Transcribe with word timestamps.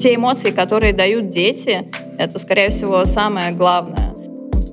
те 0.00 0.14
эмоции, 0.14 0.50
которые 0.50 0.92
дают 0.94 1.28
дети, 1.28 1.90
это, 2.18 2.38
скорее 2.38 2.70
всего, 2.70 3.04
самое 3.04 3.52
главное. 3.52 4.14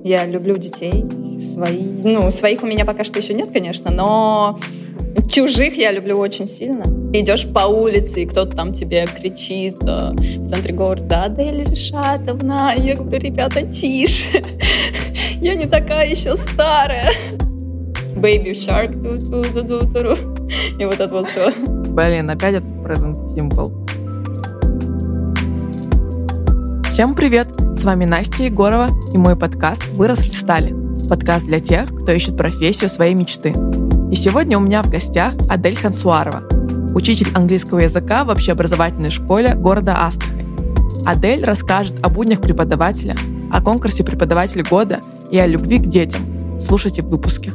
Я 0.02 0.24
люблю 0.24 0.56
детей. 0.56 1.04
Свои, 1.40 1.82
ну, 1.82 2.30
своих 2.30 2.62
у 2.62 2.66
меня 2.66 2.84
пока 2.84 3.04
что 3.04 3.20
еще 3.20 3.34
нет, 3.34 3.52
конечно, 3.52 3.90
но 3.90 4.58
чужих 5.30 5.76
я 5.76 5.92
люблю 5.92 6.16
очень 6.16 6.48
сильно. 6.48 6.82
Идешь 7.12 7.46
по 7.46 7.66
улице, 7.66 8.22
и 8.22 8.26
кто-то 8.26 8.56
там 8.56 8.72
тебе 8.72 9.06
кричит 9.06 9.76
э, 9.82 10.12
в 10.12 10.48
центре 10.48 10.74
города, 10.74 11.24
«Адель 11.24 11.64
Решатовна!» 11.64 12.74
Я 12.76 12.96
говорю, 12.96 13.20
ребята, 13.20 13.62
тише, 13.62 14.42
я 15.36 15.54
не 15.54 15.66
такая 15.66 16.08
еще 16.08 16.36
старая. 16.36 17.12
Baby 18.16 18.52
Shark, 18.52 18.94
и 20.80 20.84
вот 20.84 20.94
это 20.94 21.14
вот 21.14 21.28
все. 21.28 21.52
Блин, 21.52 22.30
опять 22.30 22.54
этот 22.54 22.70
Present 22.70 23.14
Simple. 23.34 23.77
Всем 26.98 27.14
привет! 27.14 27.46
С 27.76 27.84
вами 27.84 28.06
Настя 28.06 28.42
Егорова 28.42 28.88
и 29.14 29.18
мой 29.18 29.36
подкаст 29.36 29.86
«Выросли 29.92 30.30
стали». 30.30 30.74
Подкаст 31.08 31.46
для 31.46 31.60
тех, 31.60 31.86
кто 31.94 32.10
ищет 32.10 32.36
профессию 32.36 32.90
своей 32.90 33.14
мечты. 33.14 33.50
И 34.10 34.16
сегодня 34.16 34.58
у 34.58 34.60
меня 34.60 34.82
в 34.82 34.90
гостях 34.90 35.34
Адель 35.48 35.76
Хансуарова, 35.76 36.42
учитель 36.96 37.28
английского 37.36 37.78
языка 37.78 38.24
в 38.24 38.30
общеобразовательной 38.30 39.10
школе 39.10 39.54
города 39.54 40.06
Астрахань. 40.06 40.56
Адель 41.06 41.44
расскажет 41.44 41.94
о 42.04 42.08
буднях 42.08 42.40
преподавателя, 42.40 43.14
о 43.52 43.62
конкурсе 43.62 44.02
«Преподаватель 44.02 44.64
года» 44.68 45.00
и 45.30 45.38
о 45.38 45.46
любви 45.46 45.78
к 45.78 45.86
детям. 45.86 46.60
Слушайте 46.60 47.02
в 47.02 47.10
выпуске. 47.10 47.52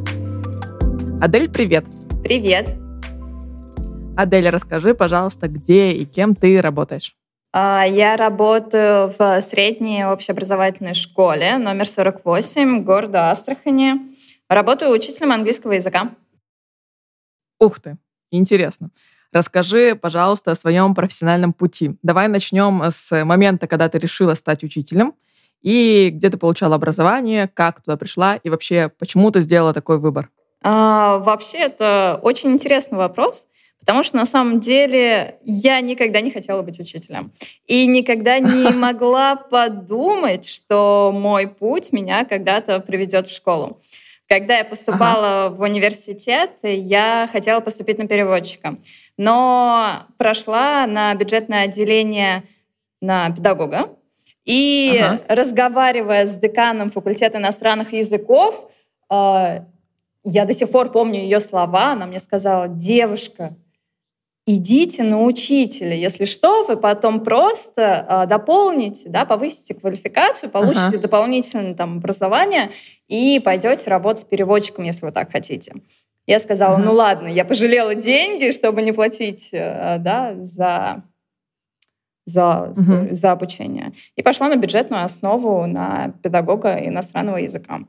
Адель, 1.19 1.49
привет! 1.49 1.83
Привет! 2.23 2.77
Адель, 4.15 4.47
расскажи, 4.47 4.93
пожалуйста, 4.93 5.49
где 5.49 5.91
и 5.91 6.05
кем 6.05 6.33
ты 6.33 6.61
работаешь? 6.61 7.17
А, 7.55 7.85
я 7.85 8.17
работаю 8.17 9.13
в 9.17 9.41
средней 9.41 10.03
общеобразовательной 10.05 10.95
школе 10.95 11.59
номер 11.59 11.87
48 11.87 12.83
города 12.83 13.29
Астрахани. 13.29 13.93
Работаю 14.49 14.91
учителем 14.91 15.31
английского 15.31 15.73
языка. 15.73 16.09
Ух 17.59 17.79
ты, 17.79 17.97
интересно. 18.31 18.89
Расскажи, 19.31 19.95
пожалуйста, 19.95 20.51
о 20.51 20.55
своем 20.55 20.95
профессиональном 20.95 21.53
пути. 21.53 21.95
Давай 22.01 22.27
начнем 22.27 22.81
с 22.89 23.23
момента, 23.23 23.67
когда 23.67 23.87
ты 23.87 23.99
решила 23.99 24.33
стать 24.33 24.63
учителем, 24.63 25.13
и 25.61 26.09
где 26.11 26.31
ты 26.31 26.37
получала 26.37 26.75
образование, 26.75 27.47
как 27.47 27.81
туда 27.81 27.97
пришла, 27.97 28.35
и 28.35 28.49
вообще, 28.49 28.89
почему 28.97 29.29
ты 29.29 29.41
сделала 29.41 29.73
такой 29.73 29.99
выбор? 29.99 30.29
А, 30.63 31.19
вообще, 31.19 31.59
это 31.59 32.19
очень 32.23 32.51
интересный 32.51 32.97
вопрос. 32.97 33.47
Потому 33.85 34.03
что 34.03 34.15
на 34.15 34.25
самом 34.25 34.61
деле 34.61 35.39
я 35.43 35.81
никогда 35.81 36.21
не 36.21 36.31
хотела 36.31 36.61
быть 36.61 36.79
учителем. 36.79 37.33
И 37.67 37.85
никогда 37.85 38.39
не 38.39 38.69
могла 38.75 39.35
подумать, 39.35 40.47
что 40.47 41.11
мой 41.13 41.47
путь 41.47 41.91
меня 41.91 42.23
когда-то 42.23 42.79
приведет 42.79 43.27
в 43.27 43.35
школу. 43.35 43.81
Когда 44.29 44.57
я 44.57 44.63
поступала 44.63 45.47
ага. 45.47 45.55
в 45.55 45.61
университет, 45.61 46.51
я 46.63 47.27
хотела 47.29 47.59
поступить 47.59 47.97
на 47.97 48.07
переводчика. 48.07 48.77
Но 49.17 50.07
прошла 50.17 50.87
на 50.87 51.13
бюджетное 51.13 51.65
отделение 51.65 52.43
на 53.01 53.29
педагога. 53.31 53.89
И 54.45 54.97
ага. 55.03 55.21
разговаривая 55.27 56.25
с 56.25 56.35
деканом 56.35 56.89
факультета 56.89 57.37
иностранных 57.37 57.91
языков, 57.91 58.71
э, 59.09 59.65
я 60.23 60.45
до 60.45 60.53
сих 60.53 60.71
пор 60.71 60.89
помню 60.91 61.19
ее 61.19 61.41
слова. 61.41 61.91
Она 61.91 62.05
мне 62.05 62.19
сказала, 62.19 62.69
девушка, 62.69 63.55
идите 64.45 65.03
на 65.03 65.21
учителя. 65.21 65.95
Если 65.95 66.25
что, 66.25 66.65
вы 66.65 66.75
потом 66.75 67.23
просто 67.23 68.05
э, 68.07 68.27
дополните, 68.27 69.09
да, 69.09 69.25
повысите 69.25 69.73
квалификацию, 69.73 70.49
получите 70.49 70.87
ага. 70.87 70.99
дополнительное 70.99 71.73
там, 71.73 71.97
образование 71.97 72.71
и 73.07 73.39
пойдете 73.39 73.89
работать 73.89 74.21
с 74.21 74.25
переводчиком, 74.25 74.83
если 74.83 75.05
вы 75.05 75.11
так 75.11 75.31
хотите. 75.31 75.73
Я 76.27 76.39
сказала, 76.39 76.75
ага. 76.75 76.83
ну 76.83 76.93
ладно, 76.93 77.27
я 77.27 77.45
пожалела 77.45 77.95
деньги, 77.95 78.51
чтобы 78.51 78.81
не 78.81 78.91
платить 78.91 79.49
э, 79.53 79.97
да, 79.99 80.35
за, 80.35 81.03
за, 82.25 82.73
угу. 82.77 83.15
за 83.15 83.31
обучение. 83.31 83.93
И 84.17 84.21
пошла 84.21 84.49
на 84.49 84.57
бюджетную 84.57 85.05
основу 85.05 85.65
на 85.67 86.13
педагога 86.21 86.75
иностранного 86.85 87.37
языка. 87.37 87.81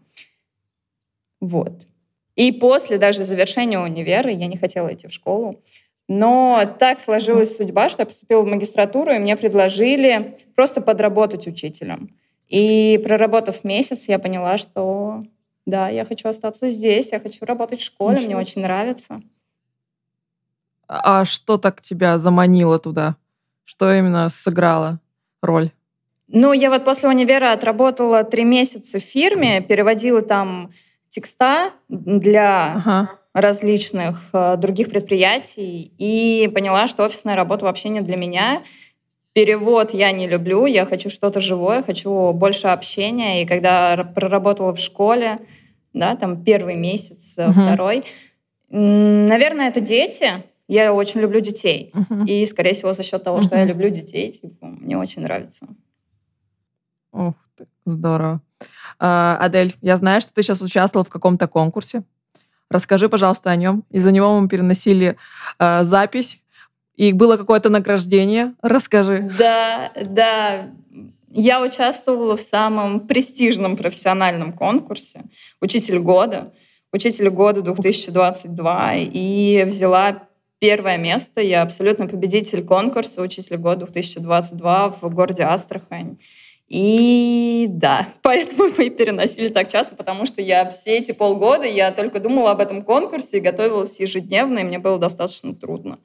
Вот. 1.40 1.88
И 2.36 2.50
после 2.52 2.98
даже 2.98 3.24
завершения 3.24 3.78
универа 3.78 4.30
я 4.30 4.46
не 4.46 4.56
хотела 4.56 4.92
идти 4.92 5.06
в 5.08 5.12
школу. 5.12 5.60
Но 6.08 6.62
так 6.78 7.00
сложилась 7.00 7.56
судьба, 7.56 7.88
что 7.88 8.02
я 8.02 8.06
поступила 8.06 8.42
в 8.42 8.46
магистратуру, 8.46 9.12
и 9.12 9.18
мне 9.18 9.36
предложили 9.36 10.38
просто 10.54 10.82
подработать 10.82 11.46
учителем. 11.46 12.14
И 12.48 13.00
проработав 13.02 13.64
месяц, 13.64 14.06
я 14.08 14.18
поняла, 14.18 14.58
что 14.58 15.24
да, 15.64 15.88
я 15.88 16.04
хочу 16.04 16.28
остаться 16.28 16.68
здесь, 16.68 17.12
я 17.12 17.20
хочу 17.20 17.46
работать 17.46 17.80
в 17.80 17.84
школе, 17.84 18.16
Ничего. 18.16 18.26
мне 18.26 18.36
очень 18.36 18.62
нравится. 18.62 19.22
А 20.86 21.24
что 21.24 21.56
так 21.56 21.80
тебя 21.80 22.18
заманило 22.18 22.78
туда? 22.78 23.16
Что 23.64 23.90
именно 23.90 24.28
сыграло 24.28 25.00
роль? 25.40 25.70
Ну, 26.28 26.52
я 26.52 26.68
вот 26.68 26.84
после 26.84 27.08
универа 27.08 27.52
отработала 27.52 28.24
три 28.24 28.44
месяца 28.44 28.98
в 28.98 29.02
фирме, 29.02 29.62
переводила 29.62 30.20
там 30.20 30.70
текста 31.08 31.72
для 31.88 32.74
ага 32.74 33.23
различных 33.34 34.30
э, 34.32 34.56
других 34.56 34.88
предприятий 34.88 35.92
и 35.98 36.48
поняла, 36.54 36.86
что 36.86 37.04
офисная 37.04 37.34
работа 37.34 37.64
вообще 37.64 37.88
не 37.88 38.00
для 38.00 38.16
меня. 38.16 38.62
Перевод 39.32 39.92
я 39.92 40.12
не 40.12 40.28
люблю, 40.28 40.66
я 40.66 40.86
хочу 40.86 41.10
что-то 41.10 41.40
живое, 41.40 41.82
хочу 41.82 42.32
больше 42.32 42.68
общения. 42.68 43.42
И 43.42 43.46
когда 43.46 44.04
проработала 44.14 44.72
в 44.72 44.78
школе, 44.78 45.40
да, 45.92 46.14
там 46.14 46.44
первый 46.44 46.76
месяц, 46.76 47.36
uh-huh. 47.36 47.52
второй, 47.52 48.04
наверное, 48.70 49.68
это 49.68 49.80
дети. 49.80 50.44
Я 50.68 50.94
очень 50.94 51.20
люблю 51.20 51.40
детей. 51.40 51.92
Uh-huh. 51.92 52.26
И, 52.26 52.46
скорее 52.46 52.72
всего, 52.72 52.92
за 52.92 53.02
счет 53.02 53.22
того, 53.22 53.38
uh-huh. 53.38 53.42
что 53.42 53.56
я 53.56 53.64
люблю 53.64 53.90
детей, 53.90 54.30
типа, 54.30 54.66
мне 54.66 54.96
очень 54.96 55.22
нравится. 55.22 55.66
Ух 57.12 57.34
ты, 57.56 57.66
здорово. 57.84 58.40
А, 58.98 59.36
Адель, 59.40 59.74
я 59.82 59.96
знаю, 59.96 60.20
что 60.20 60.32
ты 60.32 60.42
сейчас 60.42 60.62
участвовала 60.62 61.04
в 61.04 61.10
каком-то 61.10 61.48
конкурсе. 61.48 62.04
Расскажи, 62.74 63.08
пожалуйста, 63.08 63.52
о 63.52 63.56
нем. 63.56 63.84
Из-за 63.92 64.10
него 64.10 64.40
мы 64.40 64.48
переносили 64.48 65.16
э, 65.60 65.84
запись, 65.84 66.42
и 66.96 67.12
было 67.12 67.36
какое-то 67.36 67.70
награждение. 67.70 68.54
Расскажи. 68.62 69.30
Да, 69.38 69.92
да. 70.04 70.70
Я 71.30 71.62
участвовала 71.62 72.36
в 72.36 72.40
самом 72.40 73.06
престижном 73.06 73.76
профессиональном 73.76 74.52
конкурсе 74.52 75.22
«Учитель 75.60 76.00
года», 76.00 76.52
«Учитель 76.92 77.30
года 77.30 77.60
2022», 77.60 79.08
и 79.12 79.62
взяла 79.68 80.24
первое 80.58 80.96
место. 80.96 81.40
Я 81.40 81.62
абсолютно 81.62 82.08
победитель 82.08 82.64
конкурса 82.64 83.22
«Учитель 83.22 83.56
года 83.56 83.86
2022» 83.86 84.96
в 85.00 85.14
городе 85.14 85.44
Астрахань. 85.44 86.18
И 86.68 87.66
да, 87.68 88.08
поэтому 88.22 88.70
мы 88.76 88.90
переносили 88.90 89.48
так 89.48 89.68
часто, 89.68 89.96
потому 89.96 90.26
что 90.26 90.40
я 90.40 90.68
все 90.70 90.98
эти 90.98 91.12
полгода, 91.12 91.64
я 91.64 91.92
только 91.92 92.20
думала 92.20 92.52
об 92.52 92.60
этом 92.60 92.82
конкурсе 92.82 93.38
и 93.38 93.40
готовилась 93.40 94.00
ежедневно, 94.00 94.60
и 94.60 94.64
мне 94.64 94.78
было 94.78 94.98
достаточно 94.98 95.54
трудно. 95.54 95.98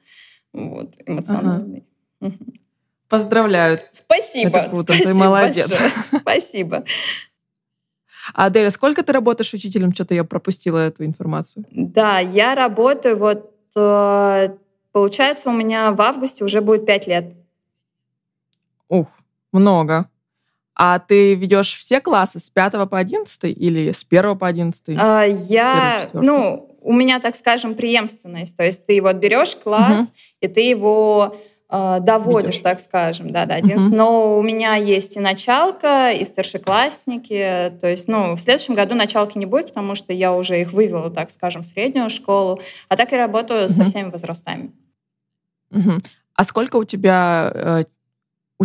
Вот, 0.52 0.94
эмоционально. 1.06 1.82
Ага. 2.20 2.34
Поздравляю. 3.08 3.80
Спасибо. 3.90 4.58
Это 4.58 4.68
круто, 4.68 4.92
Спасибо 4.92 5.08
ты 5.08 5.14
молодец. 5.14 5.68
Большое. 5.68 5.92
Спасибо. 6.20 6.84
А, 8.34 8.46
Аделя, 8.46 8.70
сколько 8.70 9.02
ты 9.02 9.12
работаешь 9.12 9.52
учителем? 9.52 9.92
Что-то 9.92 10.14
я 10.14 10.22
пропустила 10.22 10.78
эту 10.78 11.04
информацию. 11.04 11.64
Да, 11.72 12.20
я 12.20 12.54
работаю 12.54 13.18
вот, 13.18 13.52
э, 13.74 14.56
получается, 14.92 15.48
у 15.50 15.52
меня 15.52 15.90
в 15.90 16.00
августе 16.00 16.44
уже 16.44 16.60
будет 16.60 16.86
пять 16.86 17.08
лет. 17.08 17.34
Ух, 18.88 19.08
много. 19.50 20.08
А 20.74 20.98
ты 20.98 21.34
ведешь 21.34 21.76
все 21.76 22.00
классы 22.00 22.38
с 22.38 22.48
5 22.48 22.88
по 22.88 22.98
11 22.98 23.44
или 23.44 23.92
с 23.92 24.06
1 24.08 24.38
по 24.38 24.46
11? 24.46 24.96
А, 24.98 25.24
я, 25.24 26.08
ну, 26.12 26.70
у 26.80 26.92
меня, 26.92 27.20
так 27.20 27.36
скажем, 27.36 27.74
преемственность. 27.74 28.56
То 28.56 28.64
есть 28.64 28.86
ты 28.86 29.02
вот 29.02 29.16
берешь 29.16 29.56
класс, 29.56 30.00
угу. 30.00 30.10
и 30.40 30.48
ты 30.48 30.60
его 30.60 31.36
э, 31.68 31.98
доводишь, 32.00 32.56
Ведешь. 32.56 32.62
так 32.62 32.80
скажем, 32.80 33.30
да, 33.30 33.46
да, 33.46 33.56
11. 33.56 33.88
Угу. 33.88 33.94
Но 33.94 34.38
у 34.38 34.42
меня 34.42 34.76
есть 34.76 35.16
и 35.16 35.20
началка, 35.20 36.12
и 36.12 36.24
старшеклассники. 36.24 37.72
То 37.80 37.88
есть, 37.88 38.08
ну, 38.08 38.34
в 38.34 38.40
следующем 38.40 38.74
году 38.74 38.94
началки 38.94 39.38
не 39.38 39.46
будет, 39.46 39.68
потому 39.68 39.94
что 39.94 40.12
я 40.12 40.32
уже 40.32 40.60
их 40.60 40.72
вывела, 40.72 41.10
так 41.10 41.30
скажем, 41.30 41.62
в 41.62 41.66
среднюю 41.66 42.10
школу. 42.10 42.60
А 42.88 42.96
так 42.96 43.12
я 43.12 43.18
работаю 43.18 43.66
угу. 43.66 43.72
со 43.72 43.84
всеми 43.84 44.10
возрастами. 44.10 44.72
Угу. 45.70 46.00
А 46.34 46.44
сколько 46.44 46.76
у 46.76 46.84
тебя 46.84 47.52
э, 47.54 47.84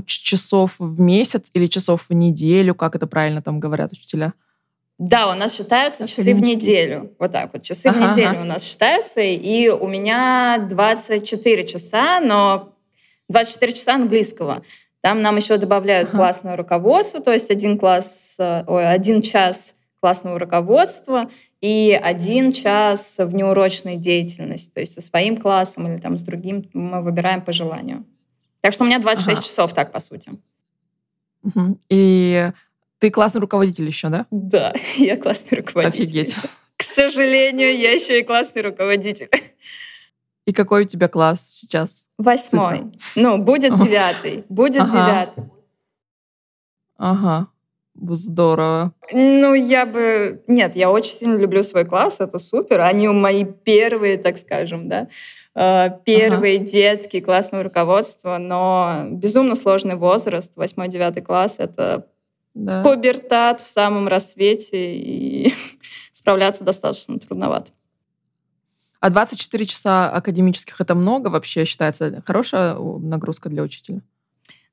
часов 0.03 0.75
в 0.79 0.99
месяц 0.99 1.49
или 1.53 1.67
часов 1.67 2.09
в 2.09 2.13
неделю, 2.13 2.75
как 2.75 2.95
это 2.95 3.07
правильно 3.07 3.41
там 3.41 3.59
говорят 3.59 3.91
учителя? 3.91 4.33
Да, 4.97 5.29
у 5.29 5.35
нас 5.35 5.55
считаются 5.55 6.07
часы 6.07 6.33
в 6.33 6.41
неделю. 6.41 7.13
Вот 7.19 7.31
так 7.31 7.51
вот. 7.53 7.63
Часы 7.63 7.87
ага, 7.87 7.97
в 7.97 8.11
неделю 8.11 8.41
у 8.41 8.45
нас 8.45 8.63
считаются. 8.63 9.19
И 9.21 9.67
у 9.67 9.87
меня 9.87 10.65
24 10.69 11.67
часа, 11.67 12.21
но 12.21 12.73
24 13.27 13.73
часа 13.73 13.95
английского. 13.95 14.63
Там 15.01 15.21
нам 15.21 15.35
еще 15.35 15.57
добавляют 15.57 16.09
ага. 16.09 16.17
классное 16.17 16.55
руководство, 16.55 17.19
то 17.19 17.31
есть 17.31 17.51
один 17.51 17.77
класс, 17.77 18.35
э, 18.39 18.63
ой, 18.65 18.87
один 18.87 19.21
час 19.21 19.75
классного 19.99 20.39
руководства 20.39 21.29
и 21.61 21.99
один 22.01 22.51
час 22.51 23.15
внеурочной 23.19 23.97
деятельности, 23.97 24.71
то 24.71 24.79
есть 24.79 24.93
со 24.93 25.01
своим 25.01 25.37
классом 25.37 25.87
или 25.87 25.99
там 25.99 26.17
с 26.17 26.21
другим 26.21 26.69
мы 26.73 27.01
выбираем 27.01 27.41
по 27.41 27.51
желанию. 27.51 28.05
Так 28.65 28.73
что 28.73 28.83
у 28.83 28.87
меня 28.87 28.97
26 28.97 29.29
ага. 29.29 29.47
часов 29.47 29.73
так, 29.73 29.91
по 29.91 29.99
сути. 29.99 30.31
Угу. 31.43 31.77
И 31.89 32.51
ты 32.97 33.11
классный 33.11 33.39
руководитель 33.39 33.85
еще, 33.85 34.09
да? 34.09 34.25
Да, 34.31 34.73
я 34.95 35.17
классный 35.17 35.59
руководитель. 35.59 36.03
Офигеть. 36.03 36.35
К 36.75 36.81
сожалению, 36.81 37.77
я 37.77 37.91
еще 37.91 38.19
и 38.19 38.23
классный 38.23 38.63
руководитель. 38.63 39.29
И 40.47 40.51
какой 40.51 40.85
у 40.85 40.87
тебя 40.87 41.07
класс 41.09 41.47
сейчас? 41.47 42.07
Восьмой. 42.17 42.79
Цифра? 42.79 43.21
Ну, 43.21 43.37
будет 43.37 43.75
девятый. 43.75 44.45
Будет 44.49 44.81
ага. 44.81 44.91
девятый. 44.91 45.43
Ага. 46.97 47.47
Здорово. 47.95 48.93
Ну, 49.11 49.53
я 49.53 49.85
бы... 49.85 50.43
Нет, 50.47 50.75
я 50.75 50.91
очень 50.91 51.13
сильно 51.13 51.37
люблю 51.37 51.63
свой 51.63 51.85
класс, 51.85 52.19
это 52.19 52.39
супер. 52.39 52.81
Они 52.81 53.07
мои 53.07 53.45
первые, 53.45 54.17
так 54.17 54.37
скажем, 54.37 54.89
да, 54.89 55.07
э, 55.55 55.89
первые 56.03 56.57
ага. 56.57 56.65
детки 56.65 57.19
классного 57.21 57.63
руководства, 57.63 58.37
но 58.37 59.05
безумно 59.11 59.55
сложный 59.55 59.95
возраст, 59.95 60.57
восьмой-девятый 60.57 61.23
класс, 61.23 61.55
это 61.57 62.07
да. 62.53 62.83
пубертат 62.83 63.61
в 63.61 63.67
самом 63.67 64.07
рассвете, 64.07 64.95
и 64.95 65.53
справляться 66.13 66.63
достаточно 66.63 67.17
трудновато. 67.17 67.71
А 68.99 69.09
24 69.09 69.65
часа 69.65 70.09
академических 70.09 70.81
это 70.81 70.95
много 70.95 71.27
вообще 71.27 71.63
считается 71.65 72.23
хорошая 72.25 72.75
нагрузка 72.75 73.49
для 73.49 73.61
учителя? 73.61 74.01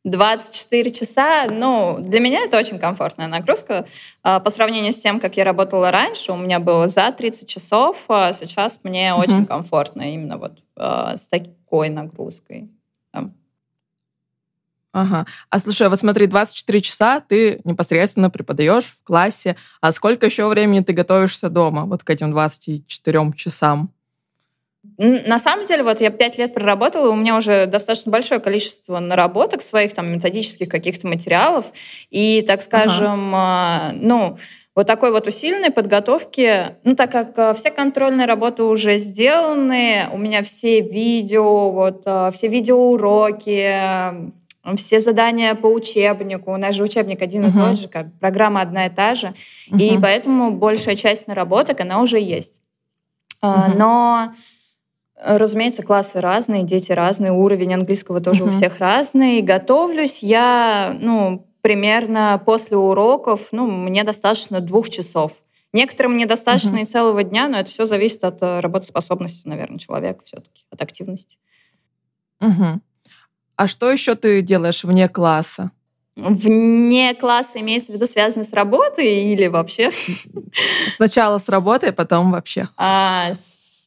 24 0.04 0.90
часа, 0.90 1.46
ну, 1.48 1.98
для 2.00 2.18
меня 2.18 2.40
это 2.40 2.58
очень 2.58 2.78
комфортная 2.78 3.28
нагрузка. 3.28 3.86
А, 4.22 4.40
по 4.40 4.50
сравнению 4.50 4.92
с 4.92 4.98
тем, 4.98 5.20
как 5.20 5.36
я 5.36 5.44
работала 5.44 5.90
раньше, 5.90 6.32
у 6.32 6.36
меня 6.36 6.58
было 6.58 6.88
за 6.88 7.12
30 7.12 7.48
часов, 7.48 8.04
а 8.08 8.32
сейчас 8.32 8.80
мне 8.82 9.10
uh-huh. 9.10 9.20
очень 9.20 9.46
комфортно 9.46 10.12
именно 10.12 10.38
вот 10.38 10.58
а, 10.76 11.16
с 11.16 11.28
такой 11.28 11.88
нагрузкой. 11.88 12.68
Ага. 14.92 15.24
А 15.48 15.58
слушай, 15.58 15.88
вот 15.88 15.98
смотри, 15.98 16.26
24 16.26 16.80
часа 16.82 17.20
ты 17.20 17.60
непосредственно 17.64 18.28
преподаешь 18.28 18.84
в 18.84 19.02
классе, 19.02 19.56
а 19.80 19.90
сколько 19.90 20.26
еще 20.26 20.46
времени 20.48 20.80
ты 20.80 20.92
готовишься 20.92 21.48
дома 21.48 21.86
вот 21.86 22.04
к 22.04 22.10
этим 22.10 22.30
24 22.30 23.32
часам? 23.34 23.90
На 25.04 25.38
самом 25.38 25.66
деле, 25.66 25.82
вот 25.82 26.00
я 26.00 26.10
пять 26.10 26.38
лет 26.38 26.54
проработала, 26.54 27.10
у 27.10 27.16
меня 27.16 27.36
уже 27.36 27.66
достаточно 27.66 28.12
большое 28.12 28.40
количество 28.40 29.00
наработок 29.00 29.60
своих, 29.62 29.94
там, 29.94 30.12
методических 30.12 30.68
каких-то 30.68 31.08
материалов. 31.08 31.72
И, 32.10 32.44
так 32.46 32.62
скажем, 32.62 33.34
ага. 33.34 33.92
ну, 33.94 34.38
вот 34.74 34.86
такой 34.86 35.10
вот 35.10 35.26
усиленной 35.26 35.70
подготовки, 35.70 36.76
ну, 36.84 36.94
так 36.94 37.10
как 37.10 37.38
а, 37.38 37.52
все 37.52 37.70
контрольные 37.70 38.26
работы 38.26 38.62
уже 38.62 38.96
сделаны, 38.98 40.08
у 40.12 40.18
меня 40.18 40.42
все 40.42 40.80
видео, 40.80 41.70
вот, 41.70 42.02
а, 42.06 42.30
все 42.30 42.48
видеоуроки, 42.48 44.32
все 44.76 45.00
задания 45.00 45.54
по 45.54 45.66
учебнику. 45.66 46.52
У 46.52 46.56
нас 46.56 46.74
же 46.74 46.84
учебник 46.84 47.20
один 47.20 47.44
uh-huh. 47.44 47.50
и 47.50 47.52
тот 47.52 47.78
же, 47.80 47.88
как 47.88 48.06
программа 48.20 48.60
одна 48.60 48.86
и 48.86 48.90
та 48.90 49.14
же. 49.14 49.34
Uh-huh. 49.70 49.78
И 49.78 49.98
поэтому 50.00 50.52
большая 50.52 50.94
часть 50.96 51.26
наработок, 51.26 51.80
она 51.80 52.00
уже 52.00 52.20
есть. 52.20 52.60
Uh-huh. 53.42 53.74
Но, 53.76 54.32
разумеется, 55.24 55.82
классы 55.82 56.20
разные, 56.20 56.62
дети 56.62 56.92
разные, 56.92 57.32
уровень 57.32 57.74
английского 57.74 58.20
тоже 58.20 58.44
uh-huh. 58.44 58.48
у 58.48 58.52
всех 58.52 58.78
разный. 58.78 59.40
Готовлюсь 59.42 60.22
я, 60.22 60.96
ну, 61.00 61.46
примерно 61.60 62.42
после 62.44 62.76
уроков, 62.76 63.48
ну, 63.52 63.66
мне 63.66 64.04
достаточно 64.04 64.60
двух 64.60 64.88
часов. 64.88 65.42
Некоторым 65.72 66.16
недостаточно 66.16 66.76
uh-huh. 66.76 66.82
и 66.82 66.86
целого 66.86 67.22
дня, 67.22 67.48
но 67.48 67.58
это 67.58 67.70
все 67.70 67.86
зависит 67.86 68.24
от 68.24 68.42
э, 68.42 68.60
работоспособности, 68.60 69.48
наверное, 69.48 69.78
человека 69.78 70.22
все-таки, 70.24 70.64
от 70.70 70.82
активности. 70.82 71.38
Угу. 72.42 72.80
А 73.56 73.66
что 73.68 73.90
еще 73.90 74.14
ты 74.16 74.42
делаешь 74.42 74.84
вне 74.84 75.08
класса? 75.08 75.70
Вне 76.16 77.14
класса 77.14 77.60
имеется 77.60 77.92
в 77.92 77.94
виду 77.94 78.06
связано 78.06 78.44
с 78.44 78.52
работой 78.52 79.32
или 79.32 79.46
вообще? 79.46 79.90
Сначала 80.96 81.38
с 81.38 81.48
работой, 81.48 81.92
потом 81.92 82.32
вообще. 82.32 82.68
А, 82.76 83.32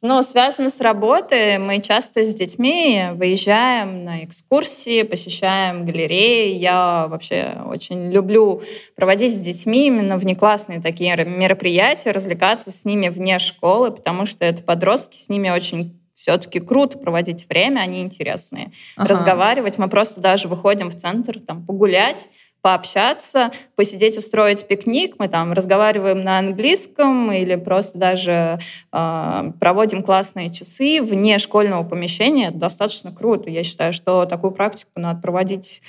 ну, 0.06 0.22
связано 0.22 0.70
с 0.70 0.80
работой. 0.80 1.58
Мы 1.58 1.82
часто 1.82 2.24
с 2.24 2.34
детьми 2.34 3.08
выезжаем 3.14 4.04
на 4.04 4.24
экскурсии, 4.24 5.02
посещаем 5.02 5.86
галереи. 5.86 6.56
Я 6.56 7.08
вообще 7.08 7.58
очень 7.66 8.12
люблю 8.12 8.62
проводить 8.96 9.34
с 9.34 9.40
детьми 9.40 9.88
именно 9.88 10.18
внеклассные 10.18 10.82
такие 10.82 11.16
мероприятия, 11.26 12.12
развлекаться 12.12 12.72
с 12.72 12.86
ними 12.86 13.10
вне 13.10 13.40
школы, 13.40 13.92
потому 13.92 14.26
что 14.26 14.46
это 14.46 14.62
подростки, 14.64 15.18
с 15.18 15.30
ними 15.30 15.50
очень 15.50 16.00
все-таки 16.14 16.60
круто 16.60 16.98
проводить 16.98 17.48
время, 17.50 17.82
они 17.82 18.02
интересные. 18.02 18.72
Ага. 18.96 19.10
Разговаривать, 19.10 19.78
мы 19.78 19.90
просто 19.90 20.22
даже 20.22 20.48
выходим 20.48 20.90
в 20.90 20.96
центр 20.96 21.40
там 21.40 21.66
погулять, 21.66 22.28
пообщаться, 22.66 23.52
посидеть, 23.76 24.18
устроить 24.18 24.68
пикник, 24.68 25.20
мы 25.20 25.28
там 25.28 25.54
разговариваем 25.54 26.22
на 26.22 26.40
английском 26.40 27.32
или 27.32 27.58
просто 27.58 28.00
даже 28.00 28.58
э, 28.92 29.52
проводим 29.60 30.02
классные 30.02 30.52
часы 30.52 31.00
вне 31.00 31.38
школьного 31.38 31.84
помещения. 31.84 32.48
Это 32.48 32.58
достаточно 32.58 33.12
круто. 33.12 33.52
Я 33.52 33.64
считаю, 33.64 33.94
что 33.94 34.26
такую 34.26 34.50
практику 34.50 34.90
надо 34.96 35.22
проводить 35.22 35.84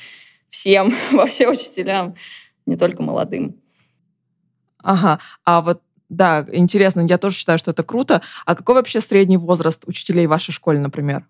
всем, 0.51 0.95
вообще 1.13 1.49
учителям, 1.49 2.15
не 2.67 2.77
только 2.77 3.03
молодым. 3.03 3.57
Ага. 4.83 5.19
А 5.47 5.63
вот 5.63 5.81
да, 6.11 6.45
интересно, 6.53 7.07
я 7.09 7.17
тоже 7.17 7.37
считаю, 7.37 7.57
что 7.57 7.71
это 7.71 7.85
круто. 7.85 8.21
А 8.45 8.55
какой 8.55 8.75
вообще 8.75 9.01
средний 9.01 9.39
возраст 9.39 9.85
учителей 9.87 10.27
в 10.27 10.31
вашей 10.31 10.53
школе, 10.53 10.79
например? 10.79 11.25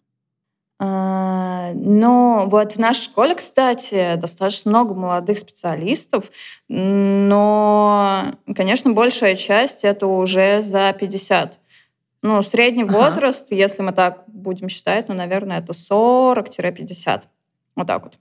А, 1.66 1.72
ну, 1.74 2.48
вот 2.48 2.74
в 2.74 2.78
нашей 2.78 3.04
школе, 3.04 3.34
кстати, 3.34 4.16
достаточно 4.16 4.70
много 4.70 4.94
молодых 4.94 5.38
специалистов, 5.38 6.30
но, 6.68 8.32
конечно, 8.54 8.92
большая 8.92 9.36
часть 9.36 9.84
это 9.84 10.06
уже 10.06 10.62
за 10.62 10.92
50. 10.92 11.58
Ну, 12.22 12.42
средний 12.42 12.84
ага. 12.84 12.92
возраст, 12.92 13.50
если 13.50 13.82
мы 13.82 13.92
так 13.92 14.24
будем 14.26 14.68
считать, 14.68 15.08
ну, 15.08 15.14
наверное, 15.14 15.58
это 15.58 15.72
40-50. 15.72 17.22
Вот 17.76 17.86
так 17.86 18.04
вот. 18.04 18.18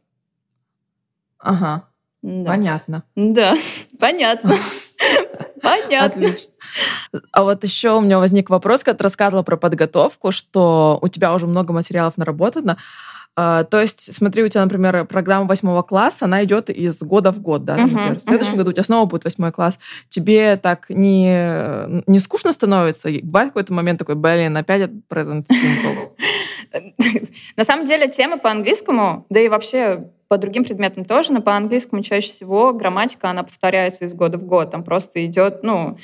Ага. 1.40 1.90
Да. 2.22 2.52
Понятно. 2.52 3.04
Да, 3.16 3.56
понятно. 4.00 4.56
Понятно. 5.62 6.06
Отлично. 6.06 6.54
А 7.32 7.44
вот 7.44 7.64
еще 7.64 7.98
у 7.98 8.02
меня 8.02 8.20
возник 8.20 8.52
вопрос, 8.52 8.84
когда 8.84 9.00
ты 9.00 9.04
рассказывала 9.04 9.42
про 9.42 9.58
подготовку, 9.58 10.32
что 10.32 11.00
у 11.02 11.08
тебя 11.08 11.34
уже 11.34 11.48
много 11.48 11.74
материалов 11.74 12.18
наработано. 12.18 12.78
А, 13.38 13.66
то 13.66 13.82
есть, 13.82 14.14
смотри, 14.14 14.44
у 14.44 14.48
тебя, 14.48 14.64
например, 14.64 15.06
программа 15.06 15.46
восьмого 15.46 15.82
класса, 15.82 16.26
она 16.26 16.44
идет 16.46 16.70
из 16.70 17.02
года 17.02 17.32
в 17.32 17.42
год, 17.42 17.66
да? 17.66 17.76
Например, 17.76 18.14
uh-huh, 18.14 18.20
в 18.20 18.22
следующем 18.22 18.54
uh-huh. 18.54 18.58
году 18.58 18.70
у 18.70 18.74
тебя 18.74 18.84
снова 18.84 19.06
будет 19.06 19.26
восьмой 19.26 19.52
класс. 19.52 19.78
Тебе 20.08 20.56
так 20.56 20.86
не, 20.90 22.04
не 22.08 22.20
скучно 22.20 22.54
становится? 22.54 23.10
Бывает 23.24 23.50
какой-то 23.50 23.74
момент 23.74 24.00
такой, 24.00 24.16
блин, 24.16 24.56
опять 24.56 24.90
present 25.10 25.46
simple? 25.52 26.12
На 27.58 27.64
самом 27.66 27.86
деле, 27.86 28.08
темы 28.08 28.38
по 28.38 28.50
английскому, 28.50 29.26
да 29.30 29.42
и 29.42 29.50
вообще 29.50 30.10
по 30.28 30.38
другим 30.38 30.64
предметам 30.64 31.06
тоже, 31.06 31.34
но 31.34 31.42
по 31.42 31.56
английскому 31.56 32.02
чаще 32.02 32.30
всего 32.30 32.74
грамматика, 32.74 33.30
она 33.30 33.44
повторяется 33.44 34.06
из 34.06 34.14
года 34.14 34.38
в 34.38 34.44
год. 34.44 34.72
Там 34.72 34.84
просто 34.84 35.26
идет, 35.26 35.62
ну, 35.62 35.98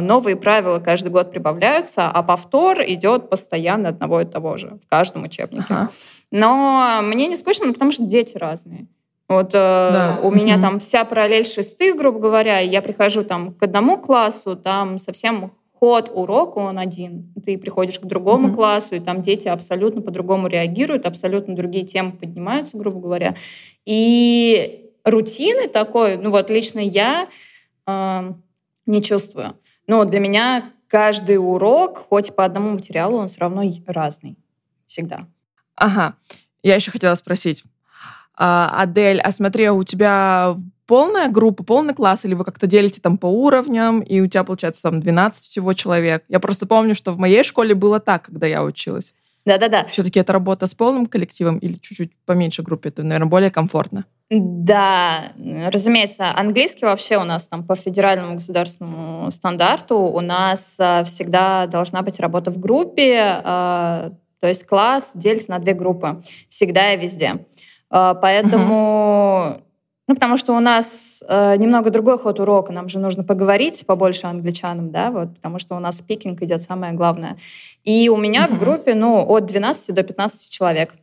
новые 0.00 0.36
правила 0.36 0.78
каждый 0.78 1.08
год 1.08 1.30
прибавляются, 1.30 2.08
а 2.08 2.22
повтор 2.22 2.82
идет 2.82 3.28
постоянно 3.28 3.90
одного 3.90 4.20
и 4.20 4.24
того 4.24 4.56
же 4.56 4.78
в 4.84 4.88
каждом 4.88 5.24
учебнике. 5.24 5.66
Ага. 5.68 5.90
Но 6.30 7.00
мне 7.02 7.26
не 7.26 7.36
скучно, 7.36 7.72
потому 7.72 7.90
что 7.90 8.04
дети 8.04 8.36
разные. 8.36 8.86
Вот 9.28 9.54
э, 9.54 9.58
да. 9.58 10.20
у 10.22 10.30
меня 10.30 10.60
там 10.60 10.80
вся 10.80 11.04
параллель 11.04 11.46
шестых, 11.46 11.96
грубо 11.96 12.18
говоря, 12.18 12.60
и 12.60 12.68
я 12.68 12.82
прихожу 12.82 13.24
там 13.24 13.54
к 13.54 13.62
одному 13.62 13.96
классу, 13.96 14.54
там 14.54 14.98
совсем 14.98 15.52
ход 15.72 16.10
урока, 16.12 16.58
он 16.58 16.78
один. 16.78 17.32
Ты 17.44 17.56
приходишь 17.56 17.98
к 17.98 18.04
другому 18.04 18.48
mm-hmm. 18.48 18.54
классу, 18.54 18.94
и 18.96 19.00
там 19.00 19.22
дети 19.22 19.48
абсолютно 19.48 20.02
по-другому 20.02 20.48
реагируют, 20.48 21.06
абсолютно 21.06 21.54
другие 21.54 21.86
темы 21.86 22.12
поднимаются, 22.12 22.76
грубо 22.76 23.00
говоря. 23.00 23.34
И 23.86 24.90
рутины 25.04 25.68
такой, 25.68 26.16
ну 26.16 26.30
вот 26.30 26.50
лично 26.50 26.80
я 26.80 27.28
э, 27.86 28.32
не 28.86 29.02
чувствую. 29.02 29.56
Но 29.86 30.04
для 30.04 30.20
меня 30.20 30.72
каждый 30.88 31.36
урок, 31.36 31.98
хоть 31.98 32.34
по 32.34 32.44
одному 32.44 32.72
материалу, 32.72 33.18
он 33.18 33.28
все 33.28 33.40
равно 33.40 33.62
разный. 33.86 34.36
Всегда. 34.86 35.26
Ага. 35.76 36.14
Я 36.62 36.76
еще 36.76 36.90
хотела 36.90 37.14
спросить. 37.14 37.64
А, 38.36 38.80
Адель, 38.80 39.20
а 39.20 39.30
смотри, 39.30 39.68
у 39.70 39.82
тебя 39.84 40.56
полная 40.86 41.28
группа, 41.28 41.64
полный 41.64 41.94
класс, 41.94 42.24
или 42.24 42.34
вы 42.34 42.44
как-то 42.44 42.66
делите 42.66 43.00
там 43.00 43.18
по 43.18 43.26
уровням, 43.26 44.00
и 44.00 44.20
у 44.20 44.26
тебя, 44.26 44.44
получается, 44.44 44.82
там 44.82 45.00
12 45.00 45.44
всего 45.44 45.72
человек? 45.72 46.24
Я 46.28 46.40
просто 46.40 46.66
помню, 46.66 46.94
что 46.94 47.12
в 47.12 47.18
моей 47.18 47.44
школе 47.44 47.74
было 47.74 48.00
так, 48.00 48.24
когда 48.24 48.46
я 48.46 48.62
училась. 48.62 49.14
Да-да-да. 49.46 49.84
Все-таки 49.84 50.20
это 50.20 50.32
работа 50.32 50.66
с 50.66 50.74
полным 50.74 51.06
коллективом 51.06 51.58
или 51.58 51.74
чуть-чуть 51.74 52.12
поменьше 52.24 52.62
группе? 52.62 52.88
Это, 52.88 53.02
наверное, 53.02 53.28
более 53.28 53.50
комфортно. 53.50 54.04
Да, 54.30 55.32
разумеется, 55.70 56.30
английский 56.34 56.86
вообще 56.86 57.18
у 57.18 57.24
нас 57.24 57.46
там 57.46 57.62
по 57.62 57.76
федеральному 57.76 58.36
государственному 58.36 59.30
стандарту 59.30 59.98
у 59.98 60.20
нас 60.20 60.76
а, 60.78 61.04
всегда 61.04 61.66
должна 61.66 62.00
быть 62.02 62.18
работа 62.20 62.50
в 62.50 62.58
группе, 62.58 63.20
а, 63.44 64.12
то 64.40 64.48
есть 64.48 64.66
класс 64.66 65.12
делится 65.14 65.50
на 65.50 65.58
две 65.58 65.74
группы, 65.74 66.22
всегда 66.48 66.94
и 66.94 67.00
везде. 67.00 67.44
А, 67.90 68.14
поэтому. 68.14 69.60
Ну 70.06 70.14
потому 70.14 70.36
что 70.36 70.54
у 70.54 70.60
нас 70.60 71.22
немного 71.28 71.90
другой 71.90 72.18
ход 72.18 72.40
урока, 72.40 72.72
нам 72.72 72.88
же 72.88 72.98
нужно 72.98 73.24
поговорить 73.24 73.84
побольше 73.86 74.26
англичанам, 74.26 74.90
да, 74.90 75.10
вот, 75.10 75.34
потому 75.34 75.58
что 75.58 75.76
у 75.76 75.78
нас 75.78 75.98
спикинг 75.98 76.42
идет 76.42 76.62
самое 76.62 76.92
главное. 76.92 77.36
И 77.84 78.08
у 78.08 78.16
меня 78.16 78.44
угу. 78.44 78.56
в 78.56 78.58
группе, 78.58 78.94
ну, 78.94 79.24
от 79.26 79.46
12 79.46 79.94
до 79.94 80.02
15 80.02 80.50
человек. 80.50 80.94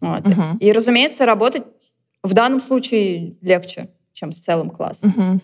Вот. 0.00 0.28
Угу. 0.28 0.58
И, 0.60 0.72
разумеется, 0.72 1.26
работать 1.26 1.64
в 2.22 2.34
данном 2.34 2.60
случае 2.60 3.36
легче, 3.40 3.88
чем 4.12 4.32
с 4.32 4.38
целым 4.38 4.70
классом. 4.70 5.40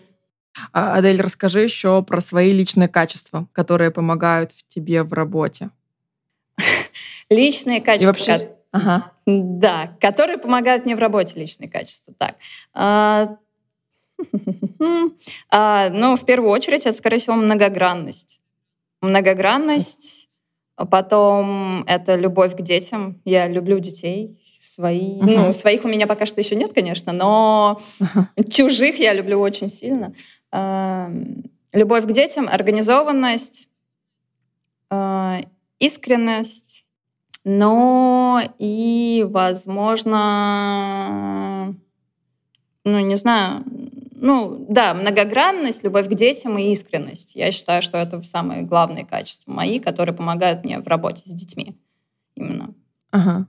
А, 0.71 0.95
Адель, 0.95 1.21
расскажи 1.21 1.61
еще 1.61 2.01
про 2.03 2.21
свои 2.21 2.51
личные 2.51 2.87
качества, 2.87 3.47
которые 3.51 3.91
помогают 3.91 4.51
тебе 4.69 5.03
в 5.03 5.11
работе. 5.13 5.69
Личные 7.29 7.81
качества. 7.81 8.11
вообще... 8.11 8.51
Ага. 8.75 9.11
Да, 9.25 9.95
которые 10.01 10.37
помогают 10.37 10.83
мне 10.83 10.97
в 10.97 10.99
работе, 10.99 11.39
личные 11.39 11.69
качества. 11.69 12.13
Так. 12.17 12.35
А, 12.73 13.37
а, 15.49 15.89
ну, 15.89 16.17
в 16.17 16.25
первую 16.25 16.51
очередь, 16.51 16.85
это, 16.85 16.95
скорее 16.95 17.19
всего, 17.19 17.35
многогранность. 17.35 18.41
Многогранность, 18.99 20.29
а 20.75 20.85
потом 20.85 21.83
это 21.87 22.15
любовь 22.15 22.55
к 22.55 22.61
детям. 22.61 23.21
Я 23.23 23.47
люблю 23.47 23.79
детей, 23.79 24.41
Свои, 24.59 25.19
uh-huh. 25.19 25.35
ну, 25.35 25.51
своих 25.51 25.85
у 25.85 25.87
меня 25.87 26.07
пока 26.07 26.25
что 26.25 26.41
еще 26.41 26.55
нет, 26.55 26.73
конечно, 26.73 27.13
но 27.13 27.81
uh-huh. 27.99 28.49
чужих 28.49 28.97
я 28.97 29.13
люблю 29.13 29.39
очень 29.39 29.69
сильно. 29.69 30.15
Э, 30.51 31.07
любовь 31.71 32.05
к 32.05 32.11
детям, 32.11 32.49
организованность, 32.49 33.67
искренность, 35.79 36.84
но 37.45 38.41
и, 38.59 39.25
возможно, 39.29 40.23
ну, 42.83 42.99
не 42.99 43.15
знаю, 43.15 43.63
ну, 44.15 44.65
да, 44.67 44.93
многогранность, 44.93 45.85
любовь 45.85 46.09
к 46.09 46.13
детям 46.13 46.57
и 46.57 46.73
искренность. 46.73 47.35
Я 47.35 47.51
считаю, 47.51 47.81
что 47.81 47.97
это 47.97 48.21
самые 48.23 48.63
главные 48.63 49.05
качества 49.05 49.53
мои, 49.53 49.79
которые 49.79 50.13
помогают 50.13 50.65
мне 50.65 50.79
в 50.79 50.87
работе 50.87 51.23
с 51.25 51.31
детьми 51.31 51.77
именно. 52.35 52.73
Ага 53.11 53.47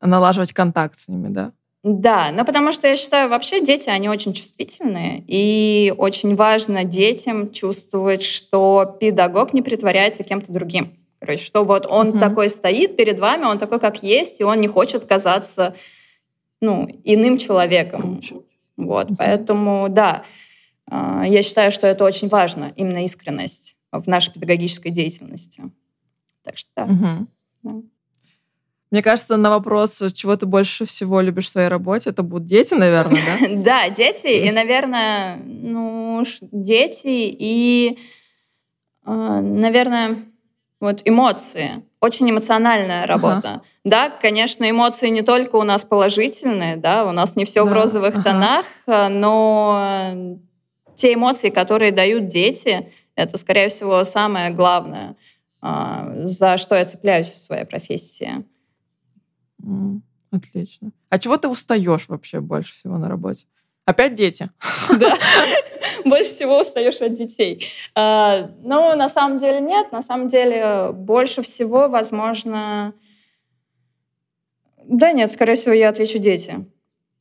налаживать 0.00 0.52
контакт 0.52 0.98
с 0.98 1.08
ними, 1.08 1.28
да? 1.28 1.52
Да, 1.82 2.30
ну 2.32 2.44
потому 2.44 2.72
что 2.72 2.86
я 2.86 2.96
считаю, 2.96 3.30
вообще 3.30 3.64
дети, 3.64 3.88
они 3.88 4.08
очень 4.08 4.34
чувствительные, 4.34 5.24
и 5.26 5.94
очень 5.96 6.36
важно 6.36 6.84
детям 6.84 7.52
чувствовать, 7.52 8.22
что 8.22 8.98
педагог 9.00 9.54
не 9.54 9.62
притворяется 9.62 10.22
кем-то 10.22 10.52
другим. 10.52 10.92
Короче, 11.20 11.44
что 11.44 11.64
вот 11.64 11.86
он 11.86 12.10
угу. 12.10 12.18
такой 12.18 12.48
стоит 12.48 12.96
перед 12.96 13.20
вами, 13.20 13.44
он 13.44 13.58
такой, 13.58 13.78
как 13.78 14.02
есть, 14.02 14.40
и 14.40 14.44
он 14.44 14.60
не 14.60 14.68
хочет 14.68 15.04
казаться 15.04 15.76
ну, 16.60 16.88
иным 17.04 17.38
человеком. 17.38 18.20
Вот, 18.76 19.08
поэтому, 19.18 19.88
да, 19.90 20.24
а, 20.86 21.24
я 21.26 21.42
считаю, 21.42 21.70
что 21.70 21.86
это 21.86 22.04
очень 22.04 22.28
важно, 22.28 22.72
именно 22.76 23.04
искренность 23.04 23.76
в 23.92 24.06
нашей 24.08 24.32
педагогической 24.32 24.90
деятельности. 24.90 25.70
Так 26.42 26.56
что 26.56 26.70
да. 26.74 26.84
Угу. 26.84 27.26
да. 27.62 27.82
Мне 28.90 29.02
кажется, 29.02 29.36
на 29.36 29.50
вопрос, 29.50 30.02
чего 30.14 30.34
ты 30.36 30.46
больше 30.46 30.84
всего 30.84 31.20
любишь 31.20 31.46
в 31.46 31.50
своей 31.50 31.68
работе, 31.68 32.10
это 32.10 32.22
будут 32.24 32.46
дети, 32.46 32.74
наверное, 32.74 33.20
да? 33.24 33.48
Да, 33.62 33.90
дети. 33.90 34.26
И, 34.26 34.50
наверное, 34.50 35.36
ну, 35.36 36.24
дети 36.50 37.36
и, 37.38 37.98
а, 39.04 39.40
наверное, 39.40 40.29
вот 40.80 41.02
эмоции. 41.04 41.84
Очень 42.00 42.30
эмоциональная 42.30 43.06
работа. 43.06 43.62
Да, 43.84 44.08
конечно, 44.10 44.68
эмоции 44.68 45.08
не 45.08 45.22
только 45.22 45.56
у 45.56 45.62
нас 45.62 45.84
положительные, 45.84 46.76
да, 46.76 47.04
у 47.04 47.12
нас 47.12 47.36
не 47.36 47.44
все 47.44 47.64
в 47.64 47.72
розовых 47.72 48.22
тонах, 48.24 48.64
а, 48.86 49.08
но 49.08 50.38
те 50.94 51.14
эмоции, 51.14 51.50
которые 51.50 51.92
дают 51.92 52.28
дети, 52.28 52.90
это, 53.14 53.36
скорее 53.36 53.68
всего, 53.68 54.02
самое 54.04 54.50
главное, 54.50 55.16
а, 55.60 56.10
за 56.24 56.56
что 56.56 56.74
я 56.74 56.86
цепляюсь 56.86 57.28
в 57.28 57.42
своей 57.42 57.64
профессии. 57.64 58.44
Отлично. 60.30 60.92
А 61.10 61.18
чего 61.18 61.36
ты 61.36 61.48
устаешь 61.48 62.08
вообще 62.08 62.40
больше 62.40 62.72
всего 62.72 62.96
на 62.96 63.08
работе? 63.08 63.46
Опять 63.90 64.14
дети? 64.14 64.50
Да. 64.98 65.16
Больше 66.04 66.30
всего 66.30 66.60
устаешь 66.60 67.00
от 67.00 67.14
детей. 67.14 67.66
А, 67.94 68.50
ну, 68.62 68.94
на 68.94 69.08
самом 69.08 69.38
деле 69.38 69.60
нет. 69.60 69.92
На 69.92 70.02
самом 70.02 70.28
деле 70.28 70.90
больше 70.92 71.42
всего, 71.42 71.88
возможно... 71.88 72.94
Да 74.84 75.12
нет, 75.12 75.30
скорее 75.32 75.56
всего, 75.56 75.74
я 75.74 75.88
отвечу 75.88 76.18
дети. 76.18 76.66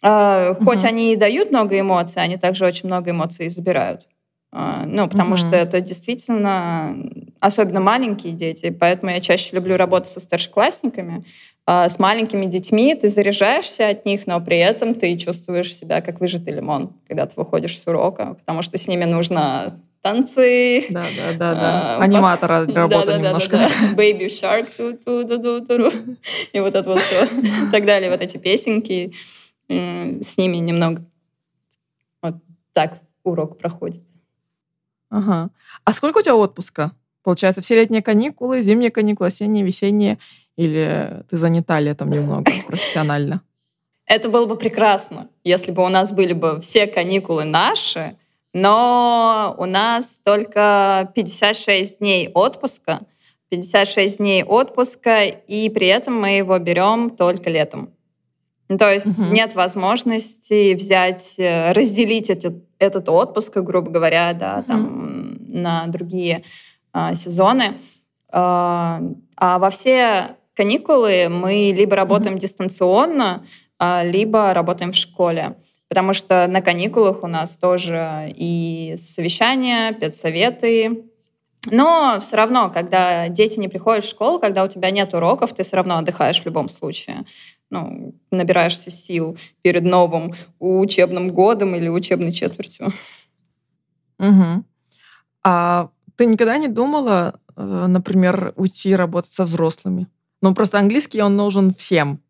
А, 0.02 0.54
хоть 0.64 0.84
они 0.84 1.14
и 1.14 1.16
дают 1.16 1.52
много 1.52 1.80
эмоций, 1.80 2.22
они 2.22 2.38
также 2.38 2.66
очень 2.66 2.88
много 2.88 3.12
эмоций 3.12 3.50
забирают. 3.50 4.08
А, 4.52 4.86
ну, 4.86 5.08
потому 5.08 5.36
что 5.38 5.56
это 5.56 5.82
действительно 5.82 6.96
особенно 7.40 7.80
маленькие 7.80 8.34
дети, 8.34 8.70
поэтому 8.70 9.12
я 9.12 9.22
чаще 9.22 9.56
люблю 9.56 9.78
работать 9.78 10.10
со 10.10 10.20
старшеклассниками, 10.20 11.24
с 11.70 12.00
маленькими 12.00 12.46
детьми, 12.46 12.96
ты 12.96 13.10
заряжаешься 13.10 13.90
от 13.90 14.04
них, 14.06 14.26
но 14.26 14.40
при 14.42 14.58
этом 14.58 14.96
ты 14.96 15.16
чувствуешь 15.18 15.76
себя 15.76 16.02
как 16.02 16.20
выжатый 16.20 16.54
лимон, 16.54 16.94
когда 17.08 17.28
ты 17.28 17.34
выходишь 17.36 17.80
с 17.80 17.86
урока, 17.86 18.34
потому 18.40 18.64
что 18.64 18.78
с 18.78 18.88
ними 18.88 19.06
нужно 19.06 19.80
танцы. 20.02 20.86
Да, 20.90 21.06
да, 21.16 21.34
да, 21.34 21.54
да. 21.54 21.98
А, 21.98 22.02
Аниматора 22.02 22.66
да, 22.66 22.88
да, 22.88 23.18
немножко. 23.18 23.58
Да, 23.58 23.70
да, 23.70 23.96
да. 23.96 24.02
Baby 24.02 24.28
Shark. 24.28 24.68
Ту 24.78 24.94
-ту 24.94 25.28
-ту 25.28 25.38
-ту 25.38 25.68
-ту 25.68 25.78
-ту. 25.78 26.18
И 26.54 26.60
вот 26.60 26.76
это 26.76 26.90
вот 26.90 27.00
все. 27.02 27.26
И 27.26 27.72
так 27.72 27.86
далее. 27.86 28.10
Вот 28.10 28.22
эти 28.22 28.38
песенки. 28.38 29.14
С 29.68 30.38
ними 30.38 30.58
немного 30.58 31.06
вот 32.22 32.36
так 32.74 33.02
урок 33.24 33.58
проходит. 33.58 34.02
Ага. 35.10 35.50
А 35.84 35.94
сколько 35.94 36.20
у 36.20 36.22
тебя 36.22 36.36
отпуска? 36.36 36.92
Получается, 37.24 37.62
все 37.62 37.76
летние 37.76 38.02
каникулы, 38.02 38.62
зимние 38.62 38.92
каникулы, 38.92 39.28
осенние, 39.28 39.64
весенние 39.64 40.18
или 40.60 41.24
ты 41.30 41.38
занята 41.38 41.80
летом 41.80 42.12
немного 42.12 42.52
профессионально? 42.68 43.42
Это 44.06 44.28
было 44.28 44.46
бы 44.46 44.58
прекрасно, 44.58 45.30
если 45.44 45.72
бы 45.72 45.86
у 45.86 45.88
нас 45.88 46.12
были 46.12 46.34
бы 46.34 46.60
все 46.60 46.86
каникулы 46.86 47.46
наши, 47.46 48.18
но 48.54 49.56
у 49.58 49.66
нас 49.66 50.20
только 50.24 51.12
56 51.16 52.00
дней 52.00 52.30
отпуска, 52.34 53.02
56 53.50 54.18
дней 54.18 54.44
отпуска, 54.44 55.24
и 55.24 55.70
при 55.70 55.88
этом 55.88 56.20
мы 56.20 56.38
его 56.38 56.58
берем 56.60 57.12
только 57.12 57.50
летом. 57.50 57.94
То 58.68 58.92
есть 58.92 59.18
угу. 59.18 59.32
нет 59.32 59.56
возможности 59.56 60.74
взять, 60.74 61.36
э, 61.38 61.72
разделить 61.72 62.30
этот, 62.30 62.56
этот 62.80 63.08
отпуск, 63.08 63.58
грубо 63.58 63.90
говоря, 63.90 64.34
да, 64.34 64.58
угу. 64.58 64.68
там, 64.68 65.38
на 65.48 65.88
другие 65.88 66.44
а, 66.92 67.14
сезоны. 67.14 67.78
А, 68.32 69.02
а 69.38 69.58
во 69.58 69.70
все 69.70 70.36
каникулы 70.60 71.30
мы 71.30 71.72
либо 71.74 71.96
работаем 71.96 72.36
mm-hmm. 72.36 72.40
дистанционно, 72.40 73.46
а, 73.78 74.04
либо 74.04 74.54
работаем 74.54 74.92
в 74.92 74.96
школе. 74.98 75.56
Потому 75.88 76.14
что 76.14 76.48
на 76.48 76.62
каникулах 76.62 77.24
у 77.24 77.28
нас 77.28 77.58
тоже 77.58 78.34
и 78.36 78.96
совещания, 78.98 79.94
педсоветы. 79.94 81.06
Но 81.72 82.18
все 82.20 82.36
равно, 82.36 82.70
когда 82.70 83.30
дети 83.30 83.58
не 83.58 83.70
приходят 83.70 84.04
в 84.04 84.10
школу, 84.10 84.38
когда 84.38 84.66
у 84.66 84.68
тебя 84.68 84.92
нет 84.92 85.14
уроков, 85.14 85.54
ты 85.54 85.64
все 85.64 85.78
равно 85.78 85.98
отдыхаешь 85.98 86.42
в 86.42 86.46
любом 86.46 86.68
случае. 86.68 87.24
Ну, 87.70 88.14
набираешься 88.30 88.92
сил 88.92 89.38
перед 89.62 89.84
новым 89.84 90.34
учебным 90.60 91.30
годом 91.30 91.74
или 91.74 91.88
учебной 91.88 92.34
четвертью. 92.34 92.92
Угу. 94.20 94.66
А 95.46 95.90
ты 96.18 96.26
никогда 96.26 96.58
не 96.58 96.68
думала, 96.68 97.40
э, 97.56 97.86
например, 97.88 98.52
уйти 98.58 98.94
работать 98.94 99.32
со 99.32 99.46
взрослыми? 99.46 100.08
Ну, 100.42 100.54
просто 100.54 100.80
английский, 100.80 101.22
он 101.22 101.36
нужен 101.36 101.74
всем. 101.74 102.22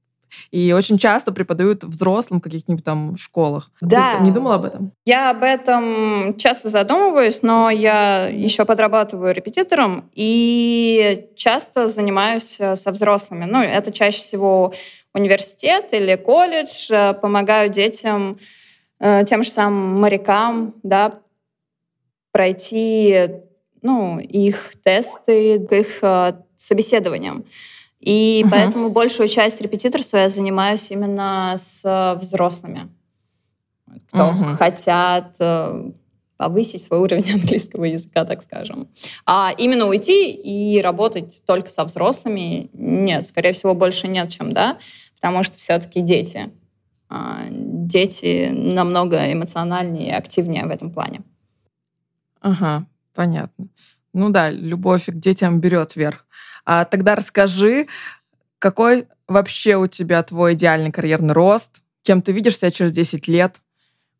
И 0.51 0.73
очень 0.73 0.97
часто 0.97 1.31
преподают 1.31 1.83
взрослым 1.83 2.39
в 2.39 2.43
каких-нибудь 2.43 2.83
там 2.83 3.17
школах. 3.17 3.71
Да. 3.81 4.17
Ты 4.17 4.23
не 4.23 4.31
думала 4.31 4.55
об 4.55 4.65
этом? 4.65 4.91
Я 5.05 5.31
об 5.31 5.43
этом 5.43 6.37
часто 6.37 6.69
задумываюсь, 6.69 7.41
но 7.41 7.69
я 7.69 8.27
еще 8.27 8.65
подрабатываю 8.65 9.33
репетитором 9.33 10.09
и 10.13 11.29
часто 11.35 11.87
занимаюсь 11.87 12.59
э, 12.59 12.75
со 12.75 12.91
взрослыми. 12.91 13.45
Ну, 13.45 13.61
это 13.61 13.91
чаще 13.91 14.19
всего 14.19 14.73
университет 15.13 15.87
или 15.91 16.15
колледж. 16.15 16.91
Э, 16.91 17.13
помогаю 17.13 17.69
детям, 17.69 18.39
э, 18.99 19.23
тем 19.25 19.43
же 19.43 19.49
самым 19.49 19.99
морякам, 19.99 20.75
да, 20.83 21.19
пройти 22.31 23.29
ну, 23.81 24.19
их 24.19 24.73
тесты 24.83 25.59
к 25.59 25.71
их 25.71 26.03
собеседованиям. 26.57 27.45
И 27.99 28.41
угу. 28.43 28.51
поэтому 28.51 28.89
большую 28.89 29.27
часть 29.27 29.61
репетиторства 29.61 30.17
я 30.17 30.29
занимаюсь 30.29 30.89
именно 30.91 31.55
с 31.57 32.15
взрослыми, 32.19 32.89
кто 34.07 34.29
угу. 34.29 34.55
хотят 34.57 35.35
э, 35.39 35.91
повысить 36.37 36.81
свой 36.81 36.99
уровень 36.99 37.31
английского 37.33 37.83
языка, 37.83 38.23
так 38.23 38.41
скажем. 38.41 38.87
А 39.25 39.53
именно 39.57 39.85
уйти 39.85 40.31
и 40.31 40.81
работать 40.81 41.43
только 41.45 41.69
со 41.69 41.83
взрослыми, 41.83 42.69
нет, 42.73 43.27
скорее 43.27 43.51
всего, 43.51 43.73
больше 43.75 44.07
нет, 44.07 44.29
чем 44.29 44.53
да, 44.53 44.77
потому 45.15 45.43
что 45.43 45.57
все-таки 45.57 46.01
дети. 46.01 46.49
А, 47.09 47.41
дети 47.49 48.51
намного 48.53 49.33
эмоциональнее 49.33 50.09
и 50.09 50.13
активнее 50.13 50.65
в 50.65 50.69
этом 50.69 50.91
плане. 50.91 51.21
Ага, 52.39 52.85
понятно. 53.13 53.67
Ну 54.13 54.29
да, 54.29 54.49
любовь 54.49 55.07
к 55.07 55.13
детям 55.13 55.59
берет 55.59 55.95
вверх. 55.95 56.25
А 56.71 56.85
тогда 56.85 57.15
расскажи, 57.15 57.87
какой 58.59 59.07
вообще 59.27 59.75
у 59.75 59.87
тебя 59.87 60.21
твой 60.21 60.53
идеальный 60.53 60.91
карьерный 60.91 61.33
рост? 61.33 61.81
Кем 62.03 62.21
ты 62.21 62.31
видишь 62.31 62.59
себя 62.59 62.69
через 62.69 62.91
10 62.91 63.27
лет? 63.27 63.55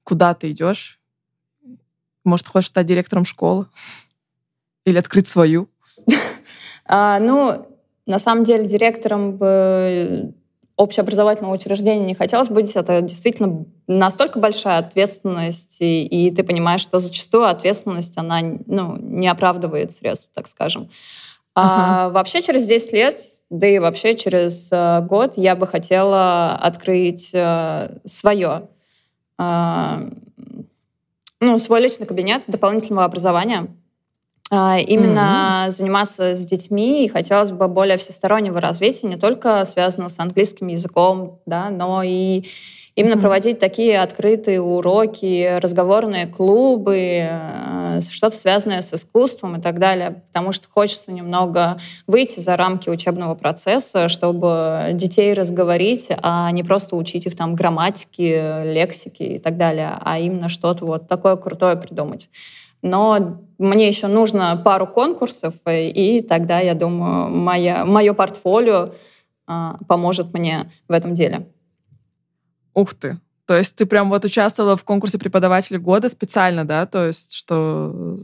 Куда 0.03 0.33
ты 0.33 0.49
идешь? 0.49 0.99
Может, 2.23 2.47
хочешь 2.47 2.69
стать 2.69 2.87
директором 2.87 3.25
школы? 3.25 3.67
Или 4.83 4.97
открыть 4.97 5.27
свою? 5.27 5.69
А, 6.91 7.19
ну, 7.19 7.67
на 8.07 8.17
самом 8.17 8.45
деле, 8.45 8.65
директором 8.65 9.39
общеобразовательного 10.75 11.53
учреждения 11.53 12.03
не 12.03 12.15
хотелось 12.15 12.47
быть, 12.47 12.75
это 12.75 12.99
действительно 13.01 13.65
настолько 13.85 14.39
большая 14.39 14.79
ответственность, 14.79 15.81
и, 15.81 16.03
и 16.07 16.31
ты 16.33 16.41
понимаешь, 16.41 16.81
что 16.81 16.99
зачастую 16.99 17.45
ответственность, 17.45 18.17
она 18.17 18.39
ну, 18.65 18.97
не 18.97 19.27
оправдывает 19.27 19.91
средств, 19.91 20.31
так 20.33 20.47
скажем. 20.47 20.89
А 21.55 22.09
вообще 22.09 22.41
через 22.41 22.65
10 22.65 22.93
лет, 22.93 23.21
да 23.49 23.67
и 23.67 23.79
вообще 23.79 24.15
через 24.15 24.71
uh, 24.71 25.05
год 25.05 25.33
я 25.35 25.55
бы 25.55 25.67
хотела 25.67 26.53
открыть 26.53 27.33
uh, 27.33 27.99
свое, 28.05 28.69
uh, 29.39 30.17
ну, 31.39 31.57
свой 31.57 31.81
личный 31.81 32.05
кабинет 32.05 32.43
дополнительного 32.47 33.05
образования, 33.05 33.67
а, 34.51 34.79
именно 34.79 35.65
mm-hmm. 35.67 35.71
заниматься 35.71 36.35
с 36.35 36.43
детьми, 36.43 37.05
и 37.05 37.07
хотелось 37.07 37.51
бы 37.51 37.67
более 37.67 37.97
всестороннего 37.97 38.59
развития, 38.59 39.07
не 39.07 39.15
только 39.15 39.63
связанного 39.65 40.09
с 40.09 40.17
английским 40.17 40.67
языком, 40.67 41.39
да, 41.45 41.69
но 41.69 42.01
и 42.03 42.47
именно 42.95 43.13
mm-hmm. 43.13 43.21
проводить 43.21 43.59
такие 43.59 44.01
открытые 44.01 44.61
уроки, 44.61 45.57
разговорные 45.59 46.27
клубы, 46.27 47.27
э, 47.29 47.99
что-то 48.09 48.35
связанное 48.35 48.81
с 48.81 48.93
искусством 48.93 49.57
и 49.57 49.61
так 49.61 49.79
далее, 49.79 50.21
потому 50.27 50.51
что 50.51 50.67
хочется 50.69 51.11
немного 51.11 51.79
выйти 52.07 52.39
за 52.39 52.55
рамки 52.55 52.89
учебного 52.89 53.35
процесса, 53.35 54.07
чтобы 54.09 54.89
детей 54.93 55.33
разговорить, 55.33 56.09
а 56.21 56.51
не 56.51 56.63
просто 56.63 56.95
учить 56.95 57.25
их 57.25 57.35
там 57.35 57.55
грамматике, 57.55 58.63
лексике 58.65 59.35
и 59.35 59.39
так 59.39 59.57
далее, 59.57 59.97
а 60.01 60.19
именно 60.19 60.49
что-то 60.49 60.85
вот 60.85 61.07
такое 61.07 61.35
крутое 61.35 61.75
придумать 61.75 62.29
но 62.81 63.41
мне 63.57 63.87
еще 63.87 64.07
нужно 64.07 64.55
пару 64.63 64.87
конкурсов, 64.87 65.55
и 65.67 66.21
тогда, 66.21 66.59
я 66.59 66.73
думаю, 66.73 67.29
моя, 67.29 67.85
мое 67.85 68.13
портфолио 68.13 68.91
а, 69.47 69.77
поможет 69.87 70.33
мне 70.33 70.69
в 70.87 70.93
этом 70.93 71.13
деле. 71.13 71.47
Ух 72.73 72.93
ты! 72.93 73.19
То 73.45 73.57
есть 73.57 73.75
ты 73.75 73.85
прям 73.85 74.09
вот 74.09 74.25
участвовала 74.25 74.77
в 74.77 74.83
конкурсе 74.83 75.17
преподавателя 75.17 75.79
года 75.79 76.07
специально, 76.07 76.65
да? 76.65 76.85
То 76.85 77.07
есть 77.07 77.33
что 77.33 78.17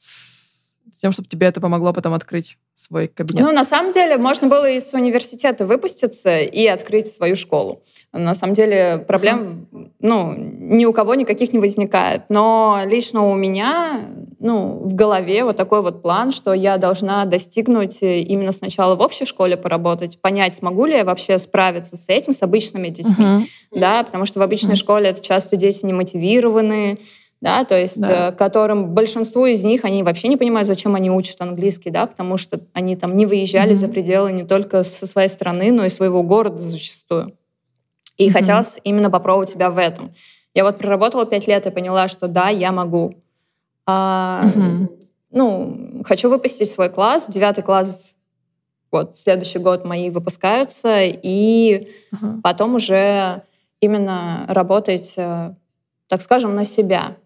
с 0.00 0.98
тем, 1.00 1.12
чтобы 1.12 1.28
тебе 1.28 1.46
это 1.46 1.60
помогло 1.60 1.92
потом 1.92 2.14
открыть 2.14 2.58
свой 2.74 3.08
кабинет? 3.08 3.44
Ну, 3.44 3.52
на 3.52 3.64
самом 3.64 3.92
деле, 3.92 4.16
можно 4.16 4.48
было 4.48 4.68
из 4.68 4.92
университета 4.92 5.66
выпуститься 5.66 6.40
и 6.40 6.66
открыть 6.66 7.08
свою 7.08 7.36
школу. 7.36 7.82
На 8.12 8.34
самом 8.34 8.54
деле, 8.54 8.98
проблем 8.98 9.68
ну, 10.00 10.34
ни 10.36 10.84
у 10.84 10.92
кого 10.92 11.14
никаких 11.14 11.52
не 11.52 11.58
возникает. 11.58 12.24
Но 12.28 12.80
лично 12.86 13.30
у 13.30 13.34
меня 13.34 14.10
ну, 14.40 14.80
в 14.82 14.94
голове 14.94 15.44
вот 15.44 15.56
такой 15.56 15.82
вот 15.82 16.00
план, 16.00 16.32
что 16.32 16.54
я 16.54 16.78
должна 16.78 17.26
достигнуть 17.26 17.98
именно 18.02 18.52
сначала 18.52 18.94
в 18.96 19.00
общей 19.00 19.26
школе 19.26 19.58
поработать, 19.58 20.18
понять, 20.20 20.56
смогу 20.56 20.86
ли 20.86 20.94
я 20.94 21.04
вообще 21.04 21.38
справиться 21.38 21.96
с 21.96 22.08
этим, 22.08 22.32
с 22.32 22.42
обычными 22.42 22.88
детьми. 22.88 23.24
Uh-huh. 23.24 23.46
Да, 23.72 24.02
потому 24.02 24.24
что 24.24 24.40
в 24.40 24.42
обычной 24.42 24.72
uh-huh. 24.72 24.76
школе 24.76 25.10
это 25.10 25.20
часто 25.20 25.56
дети 25.56 25.84
немотивированные, 25.84 26.98
да, 27.42 27.64
то 27.64 27.78
есть 27.78 28.00
да. 28.00 28.28
Э, 28.28 28.32
которым 28.32 28.94
большинство 28.94 29.46
из 29.46 29.62
них, 29.62 29.84
они 29.84 30.02
вообще 30.02 30.28
не 30.28 30.38
понимают, 30.38 30.66
зачем 30.66 30.94
они 30.94 31.10
учат 31.10 31.40
английский, 31.40 31.90
да, 31.90 32.06
потому 32.06 32.38
что 32.38 32.60
они 32.72 32.96
там 32.96 33.16
не 33.16 33.26
выезжали 33.26 33.72
mm-hmm. 33.72 33.76
за 33.76 33.88
пределы 33.88 34.32
не 34.32 34.44
только 34.44 34.84
со 34.84 35.06
своей 35.06 35.28
страны, 35.28 35.70
но 35.70 35.84
и 35.84 35.90
своего 35.90 36.22
города 36.22 36.58
зачастую. 36.58 37.34
И 38.16 38.28
mm-hmm. 38.28 38.32
хотелось 38.32 38.80
именно 38.84 39.10
попробовать 39.10 39.50
себя 39.50 39.70
в 39.70 39.78
этом. 39.78 40.12
Я 40.54 40.64
вот 40.64 40.78
проработала 40.78 41.26
пять 41.26 41.46
лет 41.46 41.66
и 41.66 41.70
поняла, 41.70 42.08
что 42.08 42.26
да, 42.26 42.48
я 42.48 42.72
могу. 42.72 43.22
А. 43.90 44.44
Ну, 45.32 46.02
хочу 46.04 46.28
выпустить 46.28 46.70
свой 46.70 46.88
класс. 46.88 47.26
Девятый 47.28 47.62
класс, 47.62 48.14
вот, 48.90 49.16
следующий 49.16 49.58
год 49.58 49.84
мои 49.84 50.10
выпускаются, 50.10 51.04
и 51.04 51.88
mm-hmm. 52.12 52.40
потом 52.42 52.74
уже 52.74 53.42
именно 53.80 54.44
работать, 54.48 55.14
э, 55.16 55.54
так 56.08 56.22
скажем, 56.22 56.56
на 56.56 56.64
себя. 56.64 57.16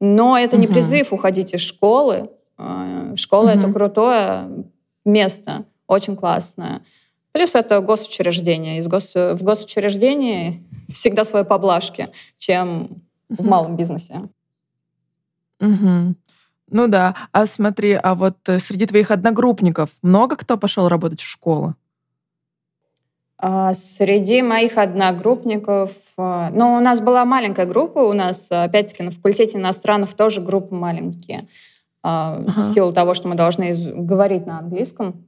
Но 0.00 0.36
это 0.36 0.58
не 0.58 0.66
призыв 0.66 1.12
уходить 1.12 1.54
из 1.54 1.60
школы. 1.60 2.30
А, 2.58 3.16
школа— 3.16 3.48
это 3.50 3.72
крутое 3.72 4.66
место, 5.04 5.64
очень 5.86 6.16
классное. 6.16 6.82
Плюс 7.32 7.54
это 7.54 7.80
госучреждение. 7.80 8.78
Из 8.78 8.88
гос... 8.88 9.14
В 9.14 9.42
госучреждении 9.42 10.62
всегда 10.90 11.24
свои 11.24 11.44
поблажки, 11.44 12.10
чем 12.38 13.02
в 13.28 13.44
малом 13.44 13.76
бизнесе. 13.76 14.28
Угу. 15.60 16.14
Ну 16.70 16.88
да. 16.88 17.14
А 17.32 17.46
смотри, 17.46 17.92
а 17.92 18.14
вот 18.14 18.36
э, 18.48 18.58
среди 18.58 18.86
твоих 18.86 19.10
одногруппников 19.10 19.90
много 20.02 20.36
кто 20.36 20.56
пошел 20.56 20.88
работать 20.88 21.20
в 21.20 21.26
школу? 21.26 21.74
А, 23.42 23.72
среди 23.72 24.42
моих 24.42 24.76
одногруппников, 24.76 25.92
а, 26.18 26.50
ну, 26.50 26.76
у 26.76 26.80
нас 26.80 27.00
была 27.00 27.24
маленькая 27.24 27.66
группа, 27.66 27.98
у 28.00 28.12
нас, 28.12 28.48
опять-таки, 28.50 29.02
на 29.02 29.10
факультете 29.10 29.58
иностранных 29.58 30.12
тоже 30.12 30.42
группы 30.42 30.74
маленькие, 30.74 31.48
ага. 32.02 32.44
в 32.60 32.72
силу 32.72 32.92
того, 32.92 33.14
что 33.14 33.28
мы 33.28 33.34
должны 33.34 33.74
говорить 33.74 34.46
на 34.46 34.58
английском. 34.58 35.26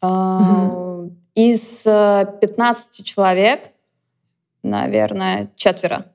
Угу. 0.00 1.12
Из 1.34 1.82
15 1.82 3.04
человек, 3.04 3.72
наверное, 4.62 5.50
четверо. 5.56 6.06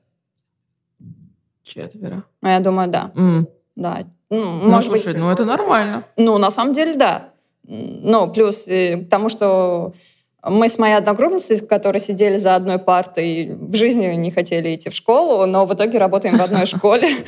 Четверо. 1.64 2.24
Ну, 2.42 2.48
я 2.48 2.60
думаю, 2.60 2.88
да. 2.88 3.10
Mm. 3.14 3.46
Да. 3.76 4.06
Ну, 4.30 4.44
ну 4.44 4.68
может 4.68 4.90
слушай, 4.90 5.06
быть, 5.06 5.16
ну 5.16 5.30
это 5.30 5.44
нормально. 5.44 6.04
Ну, 6.16 6.38
на 6.38 6.50
самом 6.50 6.74
деле, 6.74 6.94
да. 6.94 7.30
Ну, 7.64 8.30
плюс 8.30 8.64
к 8.64 9.08
тому, 9.10 9.28
что 9.28 9.94
мы 10.42 10.68
с 10.68 10.78
моей 10.78 10.94
одногруппницей, 10.94 11.66
которые 11.66 12.00
сидели 12.00 12.36
за 12.36 12.54
одной 12.54 12.78
партой, 12.78 13.54
в 13.54 13.74
жизни 13.74 14.06
не 14.08 14.30
хотели 14.30 14.74
идти 14.74 14.90
в 14.90 14.94
школу, 14.94 15.46
но 15.46 15.64
в 15.64 15.72
итоге 15.72 15.98
работаем 15.98 16.36
в 16.36 16.42
одной 16.42 16.66
школе. 16.66 17.24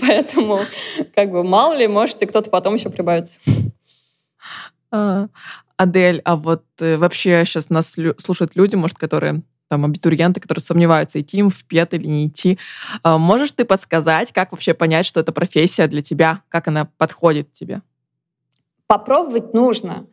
Поэтому, 0.00 0.60
как 1.14 1.30
бы, 1.30 1.42
мало 1.42 1.74
ли, 1.74 1.88
может, 1.88 2.20
и 2.22 2.26
кто-то 2.26 2.50
потом 2.50 2.74
еще 2.74 2.90
прибавится. 2.90 3.40
А, 4.90 5.28
Адель, 5.76 6.20
а 6.24 6.36
вот 6.36 6.64
э, 6.80 6.96
вообще 6.98 7.44
сейчас 7.46 7.70
нас 7.70 7.96
слушают 8.18 8.56
люди, 8.56 8.74
может, 8.74 8.98
которые 8.98 9.42
там 9.70 9.84
абитуриенты, 9.84 10.40
которые 10.40 10.62
сомневаются, 10.62 11.20
идти 11.20 11.38
им 11.38 11.48
в 11.48 11.64
ПЕТ 11.64 11.94
или 11.94 12.06
не 12.06 12.26
идти. 12.26 12.58
А, 13.04 13.18
можешь 13.18 13.52
ты 13.52 13.64
подсказать, 13.64 14.32
как 14.32 14.50
вообще 14.50 14.74
понять, 14.74 15.06
что 15.06 15.20
это 15.20 15.30
профессия 15.32 15.86
для 15.86 16.02
тебя, 16.02 16.42
как 16.48 16.66
она 16.66 16.90
подходит 16.98 17.52
тебе? 17.52 17.80
Попробовать 18.88 19.54
нужно 19.54 20.06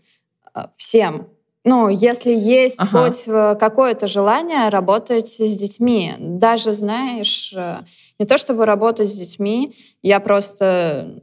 а, 0.53 0.69
всем 0.77 1.27
ну, 1.63 1.89
если 1.89 2.31
есть 2.31 2.77
ага. 2.77 3.09
хоть 3.09 3.23
э, 3.27 3.57
какое-то 3.59 4.07
желание 4.07 4.69
работать 4.69 5.31
с 5.31 5.57
детьми, 5.57 6.13
даже, 6.17 6.71
знаешь, 6.71 7.51
э, 7.53 7.79
не 8.17 8.25
то 8.25 8.37
чтобы 8.37 8.65
работать 8.65 9.09
с 9.09 9.13
детьми, 9.13 9.75
я 10.01 10.21
просто, 10.21 11.19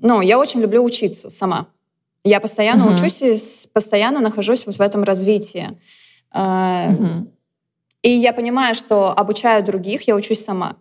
ну, 0.00 0.20
я 0.20 0.38
очень 0.38 0.60
люблю 0.60 0.84
учиться 0.84 1.30
сама. 1.30 1.66
Я 2.22 2.38
постоянно 2.38 2.86
угу. 2.86 2.94
учусь 2.94 3.22
и 3.22 3.36
постоянно 3.72 4.20
нахожусь 4.20 4.66
вот 4.66 4.76
в 4.76 4.80
этом 4.80 5.02
развитии. 5.02 5.76
Угу. 6.32 7.32
И 8.02 8.10
я 8.10 8.32
понимаю, 8.32 8.74
что 8.74 9.10
обучаю 9.12 9.64
других, 9.64 10.02
я 10.02 10.14
учусь 10.14 10.44
сама. 10.44 10.76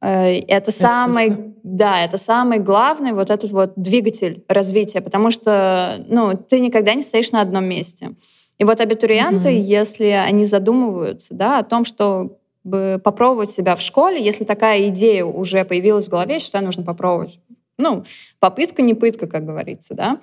Это, 0.00 0.44
это 0.48 0.70
самый, 0.70 1.28
точно. 1.28 1.54
да, 1.62 2.04
это 2.04 2.16
самый 2.16 2.58
главный 2.58 3.12
вот 3.12 3.28
этот 3.28 3.50
вот 3.50 3.72
двигатель 3.76 4.44
развития, 4.48 5.02
потому 5.02 5.30
что, 5.30 6.02
ну, 6.08 6.34
ты 6.36 6.60
никогда 6.60 6.94
не 6.94 7.02
стоишь 7.02 7.32
на 7.32 7.42
одном 7.42 7.64
месте. 7.64 8.14
И 8.58 8.64
вот 8.64 8.80
абитуриенты, 8.80 9.48
mm-hmm. 9.48 9.60
если 9.60 10.04
они 10.04 10.44
задумываются, 10.46 11.34
да, 11.34 11.58
о 11.58 11.64
том, 11.64 11.84
что 11.84 12.38
попробовать 12.62 13.50
себя 13.50 13.74
в 13.74 13.80
школе, 13.80 14.22
если 14.22 14.44
такая 14.44 14.88
идея 14.88 15.24
уже 15.24 15.64
появилась 15.64 16.06
в 16.06 16.10
голове, 16.10 16.34
я 16.34 16.40
считаю, 16.40 16.64
нужно 16.64 16.82
попробовать. 16.82 17.38
Ну, 17.78 18.04
попытка 18.38 18.82
не 18.82 18.94
пытка, 18.94 19.26
как 19.26 19.46
говорится, 19.46 19.94
да. 19.94 20.20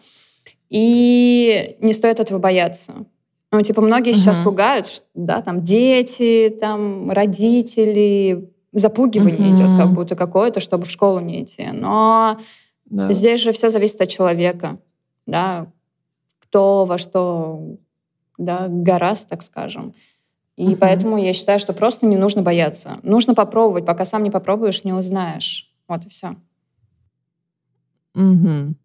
И 0.70 1.78
не 1.82 1.94
стоит 1.94 2.20
этого 2.20 2.38
бояться. 2.38 3.06
Ну, 3.52 3.62
типа, 3.62 3.82
многие 3.82 4.12
угу. 4.12 4.18
сейчас 4.18 4.38
пугают, 4.40 4.88
что, 4.88 5.06
да, 5.14 5.42
там 5.42 5.64
дети, 5.64 6.56
там 6.60 7.10
родители, 7.10 8.52
запугивание 8.74 9.54
угу. 9.54 9.56
идет 9.56 9.72
как 9.78 9.94
будто 9.94 10.16
какое-то, 10.16 10.60
чтобы 10.60 10.86
в 10.86 10.92
школу 10.92 11.20
не 11.20 11.44
идти. 11.44 11.68
Но 11.72 12.40
да. 12.86 13.12
здесь 13.12 13.42
же 13.42 13.54
все 13.54 13.70
зависит 13.70 14.02
от 14.02 14.10
человека, 14.10 14.80
да, 15.26 15.68
кто 16.40 16.86
во 16.86 16.98
что, 16.98 17.78
да, 18.38 18.68
гораст, 18.70 19.30
так 19.30 19.44
скажем. 19.44 19.94
И 20.58 20.70
угу. 20.70 20.78
поэтому 20.78 21.18
я 21.18 21.34
считаю, 21.34 21.60
что 21.60 21.72
просто 21.72 22.06
не 22.06 22.18
нужно 22.18 22.42
бояться. 22.42 23.00
Нужно 23.04 23.34
попробовать, 23.34 23.86
пока 23.86 24.04
сам 24.06 24.24
не 24.24 24.32
попробуешь, 24.32 24.84
не 24.84 24.92
узнаешь. 24.92 25.72
Вот 25.88 26.06
и 26.06 26.10
все. 26.10 26.36
Угу. 28.14 28.76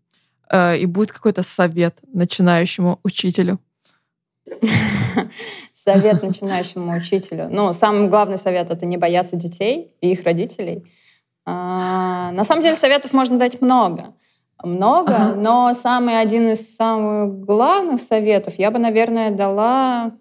И 0.79 0.87
будет 0.87 1.13
какой-то 1.13 1.43
совет 1.43 1.99
начинающему 2.13 3.01
учителю? 3.03 3.59
Совет 5.75 6.23
начинающему 6.23 6.97
учителю. 6.97 7.49
Ну, 7.51 7.73
самый 7.73 8.09
главный 8.09 8.39
совет— 8.39 8.71
это 8.71 8.87
не 8.87 8.97
бояться 8.97 9.37
детей 9.37 9.95
и 10.01 10.13
их 10.13 10.25
родителей. 10.25 10.85
А, 11.45 12.31
на 12.33 12.45
самом 12.45 12.63
деле 12.63 12.77
советов 12.77 13.13
можно 13.13 13.39
дать 13.39 13.61
много. 13.61 14.15
Много, 14.63 15.17
ага. 15.17 15.35
но 15.35 15.75
самый 15.75 16.21
один 16.21 16.49
из 16.49 16.77
самых 16.77 17.45
главных 17.45 18.01
советов 18.01 18.55
я 18.59 18.71
бы, 18.71 18.79
наверное, 18.79 19.33
дала 19.33 20.13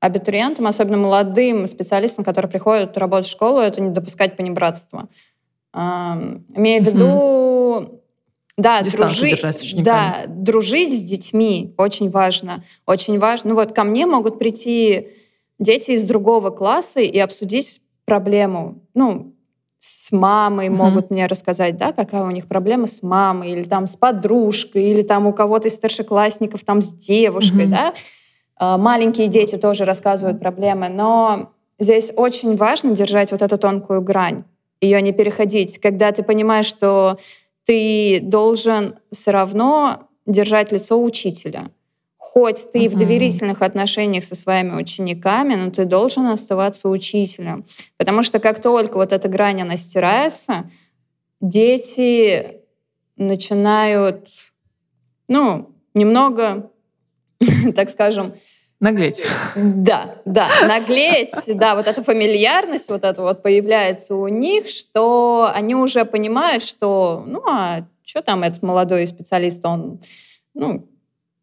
абитуриентам, 0.00 0.66
особенно 0.66 0.96
молодым 0.96 1.66
специалистам, 1.66 2.24
которые 2.24 2.50
приходят 2.50 2.96
работать 2.96 3.28
в 3.28 3.32
школу, 3.32 3.60
это 3.60 3.82
не 3.82 3.90
допускать 3.90 4.36
понебратства. 4.36 5.08
Имея 5.74 6.82
в 6.82 6.86
виду 6.86 7.99
да, 8.60 8.82
дружи... 8.82 9.36
да, 9.78 10.24
дружить 10.26 10.92
с 10.92 11.00
детьми 11.00 11.74
очень 11.76 12.10
важно. 12.10 12.64
Очень 12.86 13.18
важно. 13.18 13.50
Ну 13.50 13.56
вот 13.56 13.72
ко 13.72 13.84
мне 13.84 14.06
могут 14.06 14.38
прийти 14.38 15.08
дети 15.58 15.92
из 15.92 16.04
другого 16.04 16.50
класса 16.50 17.00
и 17.00 17.18
обсудить 17.18 17.80
проблему. 18.04 18.82
Ну, 18.94 19.34
с 19.78 20.12
мамой 20.12 20.66
mm-hmm. 20.66 20.70
могут 20.70 21.10
мне 21.10 21.26
рассказать, 21.26 21.76
да, 21.76 21.92
какая 21.92 22.22
у 22.22 22.30
них 22.30 22.46
проблема 22.46 22.86
с 22.86 23.02
мамой, 23.02 23.52
или 23.52 23.62
там 23.62 23.86
с 23.86 23.96
подружкой, 23.96 24.84
или 24.84 25.02
там 25.02 25.26
у 25.26 25.32
кого-то 25.32 25.68
из 25.68 25.74
старшеклассников 25.74 26.64
там 26.64 26.82
с 26.82 26.88
девушкой, 26.88 27.66
mm-hmm. 27.66 27.70
да. 27.70 27.94
А, 28.56 28.76
маленькие 28.76 29.28
дети 29.28 29.56
тоже 29.56 29.86
рассказывают 29.86 30.38
проблемы, 30.38 30.90
но 30.90 31.52
здесь 31.78 32.12
очень 32.14 32.56
важно 32.56 32.94
держать 32.94 33.32
вот 33.32 33.40
эту 33.40 33.56
тонкую 33.56 34.02
грань, 34.02 34.44
ее 34.82 35.00
не 35.00 35.12
переходить. 35.12 35.78
Когда 35.78 36.12
ты 36.12 36.22
понимаешь, 36.22 36.66
что 36.66 37.18
ты 37.64 38.20
должен 38.22 38.96
все 39.12 39.30
равно 39.30 40.08
держать 40.26 40.72
лицо 40.72 41.02
учителя. 41.02 41.70
Хоть 42.16 42.70
ты 42.72 42.84
uh-huh. 42.84 42.90
в 42.90 42.96
доверительных 42.96 43.62
отношениях 43.62 44.24
со 44.24 44.34
своими 44.34 44.74
учениками, 44.74 45.54
но 45.54 45.70
ты 45.70 45.84
должен 45.84 46.26
оставаться 46.26 46.88
учителем. 46.88 47.64
Потому 47.96 48.22
что 48.22 48.38
как 48.38 48.62
только 48.62 48.96
вот 48.96 49.12
эта 49.12 49.28
грань, 49.28 49.62
она 49.62 49.76
стирается, 49.76 50.70
дети 51.40 52.60
начинают, 53.16 54.28
ну, 55.28 55.74
немного, 55.94 56.70
так 57.74 57.90
скажем, 57.90 58.34
Наглеть. 58.80 59.22
Да, 59.54 60.16
да, 60.24 60.48
наглеть, 60.66 61.34
да, 61.46 61.74
вот 61.74 61.86
эта 61.86 62.02
фамильярность 62.02 62.88
вот 62.88 63.04
эта 63.04 63.20
вот 63.20 63.42
появляется 63.42 64.14
у 64.14 64.26
них, 64.28 64.68
что 64.68 65.50
они 65.54 65.74
уже 65.74 66.06
понимают, 66.06 66.62
что, 66.64 67.22
ну, 67.26 67.42
а 67.46 67.84
что 68.02 68.22
там 68.22 68.42
этот 68.42 68.62
молодой 68.62 69.06
специалист, 69.06 69.64
он, 69.66 70.00
ну, 70.54 70.88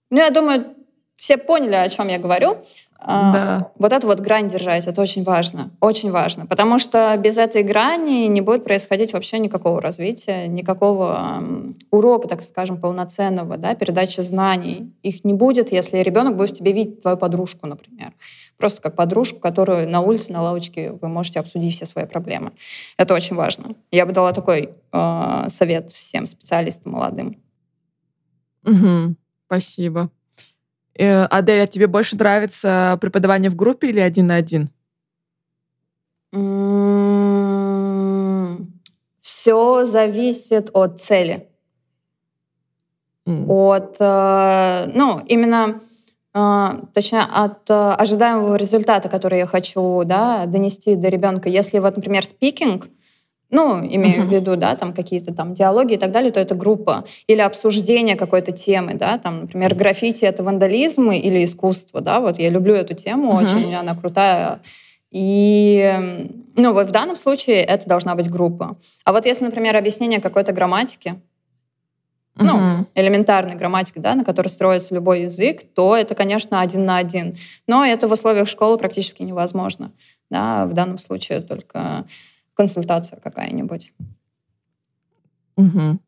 ну, 0.10 0.18
я 0.18 0.32
думаю, 0.32 0.77
все 1.18 1.38
поняли, 1.38 1.76
о 1.76 1.90
чем 1.90 2.08
я 2.08 2.20
говорю. 2.20 2.64
А, 3.00 3.34
да. 3.34 3.72
Вот 3.78 3.92
эту 3.92 4.08
вот 4.08 4.20
грань 4.20 4.50
держать, 4.50 4.88
это 4.88 5.02
очень 5.02 5.24
важно, 5.24 5.70
очень 5.82 6.10
важно, 6.10 6.48
потому 6.48 6.80
что 6.80 7.16
без 7.18 7.38
этой 7.38 7.62
грани 7.62 8.26
не 8.26 8.42
будет 8.42 8.64
происходить 8.64 9.14
вообще 9.14 9.38
никакого 9.38 9.80
развития, 9.80 10.48
никакого 10.48 11.44
урока, 11.92 12.28
так 12.28 12.44
скажем, 12.44 12.82
полноценного, 12.82 13.58
да, 13.58 13.76
передачи 13.76 14.22
знаний. 14.22 14.92
Их 15.04 15.24
не 15.24 15.34
будет, 15.34 15.72
если 15.72 16.00
ребенок 16.00 16.36
будет 16.36 16.50
в 16.50 16.54
тебе 16.54 16.74
видеть 16.74 17.02
твою 17.02 17.18
подружку, 17.18 17.68
например. 17.68 18.14
Просто 18.58 18.82
как 18.82 18.96
подружку, 18.96 19.40
которую 19.40 19.88
на 19.88 20.02
улице, 20.02 20.34
на 20.34 20.42
лавочке 20.42 20.92
вы 20.92 21.08
можете 21.08 21.40
обсудить 21.40 21.76
все 21.76 21.86
свои 21.86 22.06
проблемы. 22.06 22.54
Это 22.98 23.14
очень 23.14 23.36
важно. 23.36 23.76
Я 23.92 24.08
бы 24.08 24.12
дала 24.12 24.34
такой 24.34 24.72
э, 24.92 25.46
совет 25.50 25.92
всем 25.92 26.26
специалистам 26.26 26.94
молодым. 26.94 27.38
Угу. 28.64 29.16
Спасибо. 29.46 30.10
Э, 30.98 31.26
Адель, 31.26 31.62
а 31.62 31.68
тебе 31.68 31.88
больше 31.88 32.16
нравится 32.16 32.98
преподавание 33.00 33.50
в 33.50 33.56
группе 33.56 33.90
или 33.90 34.00
один 34.00 34.28
на 34.28 34.36
один? 34.36 34.70
Все 39.22 39.86
зависит 39.86 40.70
от 40.74 41.00
цели. 41.00 41.50
Mm. 43.26 43.46
От, 43.48 43.98
э, 44.00 44.92
ну, 44.94 45.22
именно, 45.28 45.82
э, 46.34 46.68
точнее, 46.94 47.24
от 47.24 47.70
ожидаемого 47.70 48.56
результата, 48.56 49.10
который 49.10 49.40
я 49.40 49.46
хочу 49.46 50.04
да, 50.06 50.46
донести 50.46 50.96
до 50.96 51.10
ребенка. 51.10 51.50
Если 51.50 51.80
вот, 51.80 51.96
например, 51.98 52.26
спикинг, 52.26 52.88
ну, 53.50 53.80
имею 53.80 54.24
uh-huh. 54.24 54.28
в 54.28 54.32
виду, 54.32 54.56
да, 54.58 54.76
там 54.76 54.94
какие-то 54.94 55.34
там 55.34 55.54
диалоги 55.54 55.94
и 55.94 55.98
так 55.98 56.12
далее, 56.12 56.32
то 56.32 56.40
это 56.40 56.56
группа. 56.56 57.06
Или 57.28 57.42
обсуждение 57.42 58.16
какой-то 58.16 58.52
темы, 58.52 58.96
да, 58.96 59.18
там, 59.18 59.42
например, 59.42 59.74
граффити— 59.76 60.26
это 60.26 60.44
вандализм 60.44 61.12
или 61.12 61.44
искусство, 61.44 62.02
да, 62.02 62.20
вот 62.20 62.40
я 62.40 62.50
люблю 62.50 62.76
эту 62.76 62.94
тему, 62.94 63.34
uh-huh. 63.34 63.44
очень 63.44 63.74
она 63.74 63.96
крутая. 63.96 64.60
И, 65.12 66.30
ну, 66.56 66.74
вот 66.74 66.88
в 66.88 66.92
данном 66.92 67.16
случае 67.16 67.64
это 67.64 67.88
должна 67.88 68.16
быть 68.16 68.30
группа. 68.30 68.78
А 69.06 69.14
вот 69.14 69.26
если, 69.26 69.46
например, 69.46 69.78
объяснение 69.78 70.20
какой-то 70.20 70.52
грамматики, 70.52 71.16
uh-huh. 72.36 72.44
ну, 72.44 72.86
элементарной 72.96 73.56
грамматики, 73.56 74.00
да, 74.00 74.16
на 74.16 74.26
которой 74.26 74.50
строится 74.50 74.94
любой 74.94 75.22
язык, 75.22 75.62
то 75.74 75.96
это, 75.96 76.16
конечно, 76.16 76.60
один 76.60 76.84
на 76.84 76.98
один. 76.98 77.38
Но 77.66 77.86
это 77.86 78.10
в 78.10 78.12
условиях 78.12 78.50
школы 78.50 78.78
практически 78.78 79.24
невозможно. 79.24 79.92
Да, 80.30 80.66
в 80.66 80.74
данном 80.74 80.98
случае 80.98 81.40
только 81.40 82.04
консультация 82.58 83.20
какая-нибудь. 83.20 83.94
Угу. 85.56 86.00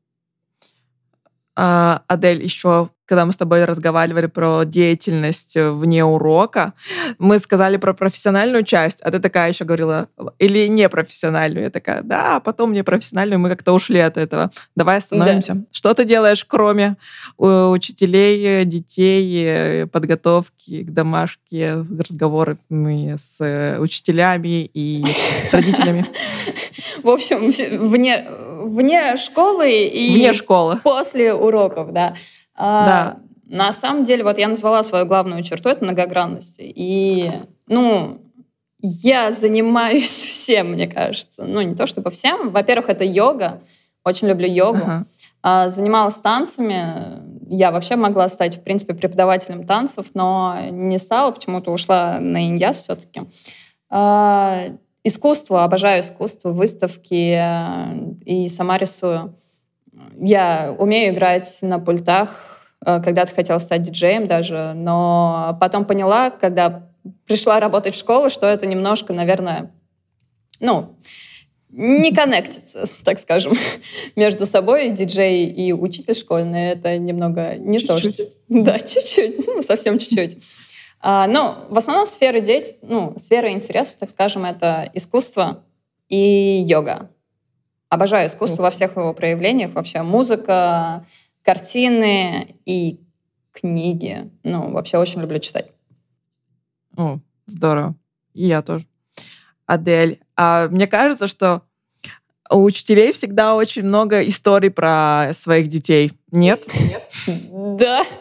А, 1.55 2.03
Адель, 2.07 2.43
еще 2.43 2.89
когда 3.09 3.25
мы 3.25 3.31
с 3.31 3.37
тобой 3.37 3.65
разговаривали 3.65 4.27
про 4.27 4.63
деятельность 4.65 5.57
э, 5.57 5.71
вне 5.71 6.05
урока, 6.05 6.73
мы 7.17 7.39
сказали 7.39 7.77
про 7.77 7.95
профессиональную 7.95 8.63
часть, 8.63 9.01
а 9.01 9.09
ты 9.09 9.17
такая 9.17 9.49
еще 9.49 9.65
говорила, 9.65 10.09
или 10.37 10.67
непрофессиональную. 10.67 11.63
Я 11.63 11.69
такая, 11.71 12.03
да, 12.03 12.35
а 12.35 12.39
потом 12.39 12.71
непрофессиональную, 12.71 13.39
мы 13.39 13.49
как-то 13.49 13.73
ушли 13.73 13.99
от 13.99 14.17
этого. 14.17 14.51
Давай 14.75 14.97
остановимся. 14.97 15.55
Да. 15.55 15.61
Что 15.71 15.95
ты 15.95 16.05
делаешь, 16.05 16.45
кроме 16.45 16.97
э, 17.39 17.65
учителей, 17.65 18.63
детей, 18.65 19.43
э, 19.43 19.87
подготовки 19.87 20.83
к 20.83 20.91
домашке, 20.91 21.83
разговоров 21.99 22.59
с 22.69 23.77
учителями 23.79 24.69
и 24.71 25.03
родителями? 25.51 26.05
В 27.01 27.09
общем, 27.09 27.49
вне, 27.89 28.27
вне 28.29 29.17
школы 29.17 29.71
и 29.71 30.13
вне 30.13 30.33
школы. 30.33 30.77
после 30.83 31.33
уроков, 31.33 31.91
да. 31.91 32.13
А, 32.59 32.85
да. 32.85 33.19
На 33.45 33.73
самом 33.73 34.03
деле, 34.03 34.23
вот 34.23 34.37
я 34.37 34.47
назвала 34.47 34.83
свою 34.83 35.05
главную 35.05 35.41
черту— 35.41 35.69
это 35.71 35.83
многогранность. 35.83 36.57
И, 36.59 37.31
ну, 37.67 38.19
я 38.81 39.31
занимаюсь 39.31 40.07
всем, 40.25 40.73
мне 40.73 40.87
кажется. 40.87 41.45
Ну, 41.45 41.61
не 41.61 41.73
то 41.73 41.87
чтобы 41.87 42.11
всем. 42.11 42.49
Во-первых, 42.49 42.89
это 42.89 43.03
йога. 43.03 43.61
Очень 44.03 44.27
люблю 44.27 44.47
йогу. 44.47 44.81
Ага. 44.83 45.05
А, 45.41 45.69
занималась 45.69 46.15
танцами. 46.15 47.23
Я 47.47 47.71
вообще 47.71 47.95
могла 47.95 48.27
стать, 48.27 48.57
в 48.57 48.61
принципе, 48.61 48.93
преподавателем 48.93 49.65
танцев, 49.65 50.07
но 50.13 50.57
не 50.69 50.99
стала, 50.99 51.31
почему-то 51.31 51.71
ушла 51.71 52.19
на 52.19 52.45
иньяс 52.45 52.83
все-таки. 52.83 53.21
А, 53.89 54.65
искусство, 55.03 55.63
обожаю 55.63 56.01
искусство, 56.01 56.49
выставки 56.51 57.35
э, 57.35 58.13
и 58.25 58.49
сама 58.49 58.77
рисую. 58.77 59.33
Я 60.19 60.75
умею 60.77 61.13
играть 61.13 61.57
на 61.61 61.79
пультах, 61.79 62.48
когда-то 62.83 63.33
хотела 63.33 63.59
стать 63.59 63.83
диджеем 63.83 64.27
даже, 64.27 64.73
но 64.75 65.57
потом 65.59 65.85
поняла, 65.85 66.29
когда 66.29 66.89
пришла 67.25 67.59
работать 67.59 67.93
в 67.93 67.99
школу, 67.99 68.29
что 68.29 68.45
это 68.45 68.65
немножко, 68.65 69.13
наверное, 69.13 69.71
ну, 70.59 70.95
не 71.69 72.13
коннектится, 72.13 72.85
так 73.03 73.19
скажем, 73.19 73.53
между 74.15 74.45
собой 74.45 74.89
диджей 74.91 75.45
и 75.45 75.71
учитель 75.71 76.15
школьный. 76.15 76.69
Это 76.69 76.97
немного 76.97 77.55
не 77.55 77.79
чуть-чуть. 77.79 78.17
то, 78.17 78.23
что... 78.23 78.23
Да, 78.49 78.79
чуть-чуть, 78.79 79.47
ну, 79.47 79.61
совсем 79.61 79.99
чуть-чуть. 79.99 80.37
А, 81.01 81.27
но 81.27 81.65
в 81.69 81.77
основном 81.77 82.05
сферы 82.05 82.41
деятельности, 82.41 82.77
ну, 82.81 83.13
сфера 83.17 83.51
интересов, 83.51 83.95
так 83.97 84.09
скажем, 84.09 84.45
это 84.45 84.89
искусство 84.93 85.63
и 86.09 86.63
йога. 86.65 87.09
Обожаю 87.87 88.27
искусство 88.27 88.63
во 88.63 88.69
всех 88.69 88.97
его 88.97 89.13
проявлениях. 89.13 89.73
Вообще 89.73 90.01
музыка, 90.01 91.05
картины 91.43 92.55
и 92.65 92.99
книги. 93.51 94.29
Ну, 94.43 94.71
вообще 94.71 94.97
очень 94.97 95.21
люблю 95.21 95.39
читать. 95.39 95.71
О, 96.95 97.19
здорово. 97.45 97.95
И 98.33 98.47
я 98.47 98.61
тоже. 98.61 98.85
Адель, 99.65 100.19
а 100.35 100.67
мне 100.67 100.87
кажется, 100.87 101.27
что 101.27 101.63
у 102.49 102.63
учителей 102.63 103.11
всегда 103.11 103.55
очень 103.55 103.83
много 103.83 104.27
историй 104.27 104.71
про 104.71 105.31
своих 105.33 105.67
детей. 105.67 106.13
Нет? 106.31 106.65
Нет. 106.73 107.09
Да. 107.77 108.05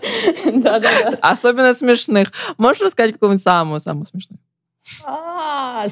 Да, 0.44 0.78
да, 0.78 1.10
да. 1.10 1.18
Особенно 1.20 1.74
смешных. 1.74 2.32
Можешь 2.56 2.82
рассказать 2.82 3.12
какую-нибудь 3.12 3.42
самую-самую 3.42 4.06
смешную? 4.06 4.40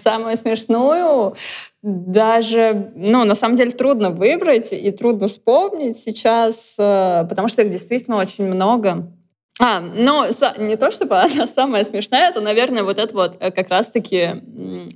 Самую 0.03 0.37
смешную 0.37 1.37
даже, 1.83 2.91
ну, 2.97 3.25
на 3.25 3.35
самом 3.35 3.55
деле 3.55 3.71
трудно 3.71 4.11
выбрать 4.11 4.73
и 4.73 4.91
трудно 4.91 5.29
вспомнить 5.29 5.99
сейчас, 5.99 6.75
э, 6.79 7.25
потому 7.29 7.47
что 7.47 7.63
их 7.63 7.71
действительно 7.71 8.17
очень 8.17 8.45
много. 8.45 9.13
А, 9.61 9.81
ну, 9.81 10.25
не 10.59 10.77
то 10.77 10.91
чтобы 10.91 11.17
она 11.17 11.47
самая 11.47 11.85
смешная, 11.85 12.31
это, 12.31 12.41
наверное, 12.41 12.83
вот 12.83 12.99
это 12.99 13.15
вот 13.15 13.37
э, 13.41 13.51
как 13.51 13.71
раз-таки 13.71 14.43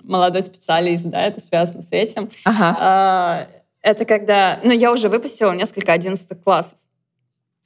молодой 0.02 0.42
специалист, 0.42 1.04
да, 1.04 1.22
это 1.22 1.40
связано 1.40 1.82
с 1.82 1.92
этим. 1.92 2.28
Ага. 2.44 2.76
А, 2.78 3.46
это 3.82 4.04
когда, 4.04 4.60
ну, 4.62 4.72
я 4.72 4.92
уже 4.92 5.08
выпустила 5.08 5.52
несколько 5.52 5.92
одиннадцатых 5.92 6.42
классов. 6.42 6.78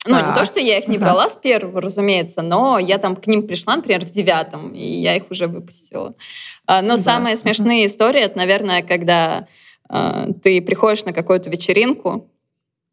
Ну, 0.07 0.17
не 0.17 0.35
то, 0.35 0.45
что 0.45 0.61
я 0.61 0.79
их 0.79 0.87
не 0.87 0.99
брала 0.99 1.29
с 1.29 1.37
первого, 1.37 1.81
разумеется, 1.81 2.43
но 2.43 2.79
я 2.79 2.99
там 2.99 3.17
к 3.17 3.27
ним 3.27 3.47
пришла, 3.47 3.77
например, 3.77 4.05
в 4.05 4.11
девятом, 4.11 4.75
и 4.75 4.85
я 4.85 5.17
их 5.17 5.31
уже 5.31 5.47
выпустила. 5.47 6.15
А, 6.67 6.83
но 6.83 6.91
да. 6.91 6.97
самые 6.99 7.37
смешные 7.37 7.87
истории, 7.87 8.21
это, 8.21 8.37
наверное, 8.37 8.83
когда 8.83 9.47
а, 9.89 10.27
ты 10.43 10.61
приходишь 10.61 11.05
на 11.05 11.15
какую-то 11.15 11.49
вечеринку, 11.49 12.31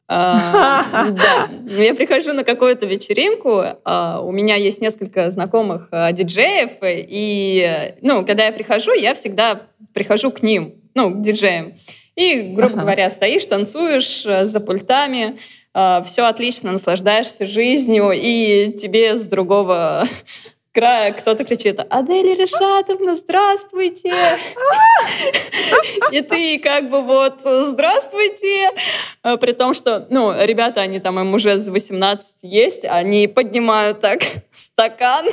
а, 0.07 0.83
да. 1.11 1.49
Я 1.65 1.93
прихожу 1.95 2.31
на 2.31 2.45
какую-то 2.45 2.85
вечеринку, 2.85 3.49
у 3.59 4.31
меня 4.31 4.55
есть 4.55 4.79
несколько 4.79 5.31
знакомых 5.31 5.89
диджеев, 5.91 6.71
и, 6.81 7.93
ну, 8.01 8.25
когда 8.25 8.45
я 8.45 8.51
прихожу, 8.53 8.93
я 8.93 9.13
всегда 9.15 9.63
прихожу 9.93 10.31
к 10.31 10.41
ним, 10.43 10.75
ну, 10.93 11.11
к 11.11 11.21
диджеям. 11.21 11.73
И, 12.15 12.41
грубо 12.41 12.81
говоря, 12.81 13.09
стоишь, 13.09 13.45
танцуешь 13.45 14.23
за 14.23 14.59
пультами, 14.59 15.37
все 15.73 16.23
отлично, 16.23 16.71
наслаждаешься 16.71 17.45
жизнью, 17.45 18.11
и 18.13 18.77
тебе 18.77 19.17
с 19.17 19.23
другого 19.23 20.07
края 20.73 21.13
кто-то 21.13 21.43
кричит 21.43 21.79
«Адель 21.89 22.35
Решатовна, 22.35 23.15
здравствуйте!» 23.15 24.11
И 26.11 26.21
ты 26.21 26.59
как 26.59 26.89
бы 26.89 27.01
вот 27.01 27.39
«Здравствуйте!» 27.43 28.69
а, 29.23 29.37
При 29.37 29.53
том, 29.53 29.73
что, 29.73 30.05
ну, 30.09 30.33
ребята, 30.43 30.81
они 30.81 30.99
там, 30.99 31.19
им 31.19 31.33
уже 31.33 31.59
за 31.59 31.71
18 31.71 32.35
есть, 32.43 32.85
они 32.85 33.27
поднимают 33.27 34.01
так 34.01 34.21
стакан, 34.53 35.25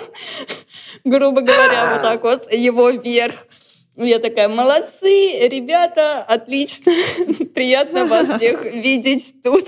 грубо 1.04 1.40
говоря, 1.40 1.94
вот 1.94 2.02
так 2.02 2.22
вот, 2.22 2.52
его 2.52 2.90
вверх. 2.90 3.46
Я 4.00 4.20
такая, 4.20 4.48
молодцы, 4.48 5.48
ребята, 5.48 6.22
отлично, 6.22 6.92
приятно 7.54 8.04
вас 8.04 8.30
всех 8.36 8.64
видеть 8.64 9.34
тут. 9.42 9.64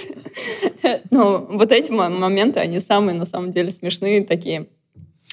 Ну, 1.11 1.47
вот 1.47 1.73
эти 1.73 1.91
моменты, 1.91 2.61
они 2.61 2.79
самые, 2.79 3.17
на 3.17 3.27
самом 3.27 3.51
деле, 3.51 3.73
смешные 3.73 4.25
такие. 4.25 4.69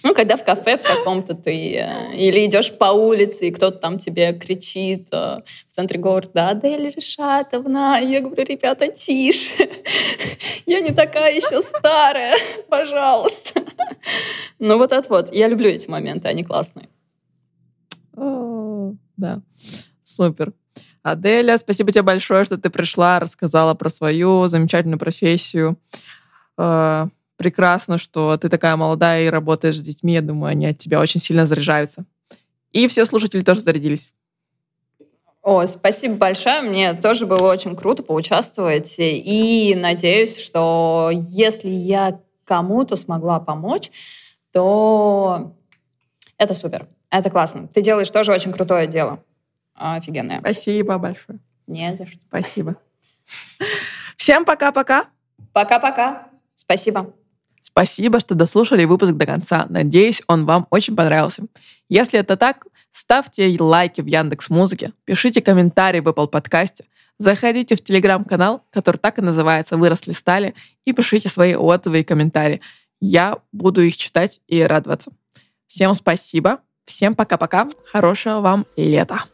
Ну, 0.04 0.16
когда 0.16 0.36
в 0.36 0.44
кафе 0.44 0.78
в 0.78 0.82
каком-то 0.82 1.36
ты 1.36 1.76
э, 1.76 2.16
или 2.16 2.46
идешь 2.46 2.76
по 2.76 2.86
улице, 2.86 3.48
и 3.48 3.52
кто-то 3.52 3.78
там 3.78 4.00
тебе 4.00 4.34
кричит 4.34 5.10
э, 5.12 5.42
в 5.70 5.74
центре 5.74 6.00
города, 6.00 6.50
Адель 6.50 6.92
Решатовна, 6.96 8.00
я 8.02 8.22
говорю, 8.22 8.44
ребята, 8.46 8.88
тише, 8.88 9.70
я 10.66 10.80
не 10.80 10.92
такая 10.92 11.36
еще 11.36 11.62
старая, 11.62 12.36
пожалуйста. 12.68 13.62
Ну, 14.58 14.78
вот 14.78 14.92
это 14.92 15.08
вот, 15.10 15.34
я 15.34 15.48
люблю 15.48 15.70
эти 15.70 15.88
моменты, 15.88 16.28
они 16.28 16.44
классные. 16.44 16.90
Да, 19.18 19.42
супер. 20.04 20.54
Аделя, 21.04 21.58
спасибо 21.58 21.92
тебе 21.92 22.02
большое, 22.02 22.46
что 22.46 22.58
ты 22.58 22.70
пришла, 22.70 23.20
рассказала 23.20 23.74
про 23.74 23.90
свою 23.90 24.48
замечательную 24.48 25.00
профессию. 25.00 25.78
Э, 26.58 27.08
прекрасно, 27.38 27.98
что 27.98 28.38
ты 28.38 28.50
такая 28.50 28.76
молодая 28.76 29.26
и 29.26 29.30
работаешь 29.30 29.78
с 29.78 29.82
детьми. 29.82 30.14
Я 30.14 30.22
думаю, 30.22 30.52
они 30.52 30.68
от 30.68 30.78
тебя 30.78 31.00
очень 31.00 31.20
сильно 31.20 31.46
заряжаются. 31.46 32.06
И 32.72 32.88
все 32.88 33.06
слушатели 33.06 33.42
тоже 33.42 33.62
зарядились. 33.62 34.14
О, 35.42 35.66
спасибо 35.66 36.16
большое. 36.16 36.62
Мне 36.62 36.94
тоже 36.94 37.26
было 37.26 37.50
очень 37.50 37.76
круто 37.76 38.04
поучаствовать. 38.04 38.96
И 38.98 39.74
надеюсь, 39.78 40.38
что 40.38 41.10
если 41.14 41.70
я 41.70 42.20
кому-то 42.44 42.98
смогла 42.98 43.40
помочь, 43.40 43.92
то 44.52 45.56
это 46.38 46.54
супер. 46.54 46.88
Это 47.10 47.30
классно. 47.30 47.68
Ты 47.68 47.82
делаешь 47.82 48.10
тоже 48.10 48.32
очень 48.34 48.52
крутое 48.52 48.88
дело. 48.88 49.24
Офигенное. 49.74 50.40
Спасибо 50.40 50.98
большое. 50.98 51.40
Не 51.68 51.96
за 51.96 52.06
что. 52.06 52.18
Спасибо. 52.28 52.76
Всем 54.16 54.46
пока-пока. 54.46 55.06
Пока-пока. 55.54 56.30
Спасибо. 56.56 57.14
Спасибо, 57.62 58.20
что 58.20 58.34
дослушали 58.34 58.86
выпуск 58.86 59.14
до 59.14 59.26
конца. 59.26 59.68
Надеюсь, 59.70 60.24
он 60.28 60.46
вам 60.46 60.68
очень 60.72 60.96
понравился. 60.96 61.44
Если 61.90 62.20
это 62.20 62.36
так, 62.36 62.66
ставьте 62.92 63.56
лайки 63.60 64.02
в 64.02 64.08
Яндекс 64.08 64.50
Музыке, 64.50 64.94
пишите 65.06 65.42
комментарии 65.42 66.00
в 66.00 66.08
Apple 66.08 66.28
подкасте, 66.28 66.86
заходите 67.20 67.76
в 67.76 67.84
телеграм-канал, 67.84 68.64
который 68.72 68.98
так 68.98 69.20
и 69.20 69.22
называется 69.22 69.78
«Выросли 69.78 70.12
стали», 70.12 70.56
и 70.86 70.94
пишите 70.94 71.30
свои 71.30 71.56
отзывы 71.56 72.00
и 72.00 72.04
комментарии. 72.04 72.62
Я 73.00 73.38
буду 73.52 73.82
их 73.82 73.96
читать 73.98 74.42
и 74.48 74.62
радоваться. 74.64 75.12
Всем 75.68 75.94
спасибо, 75.94 76.62
всем 76.88 77.16
пока-пока, 77.16 77.68
хорошего 77.86 78.40
вам 78.40 78.66
лета. 78.76 79.26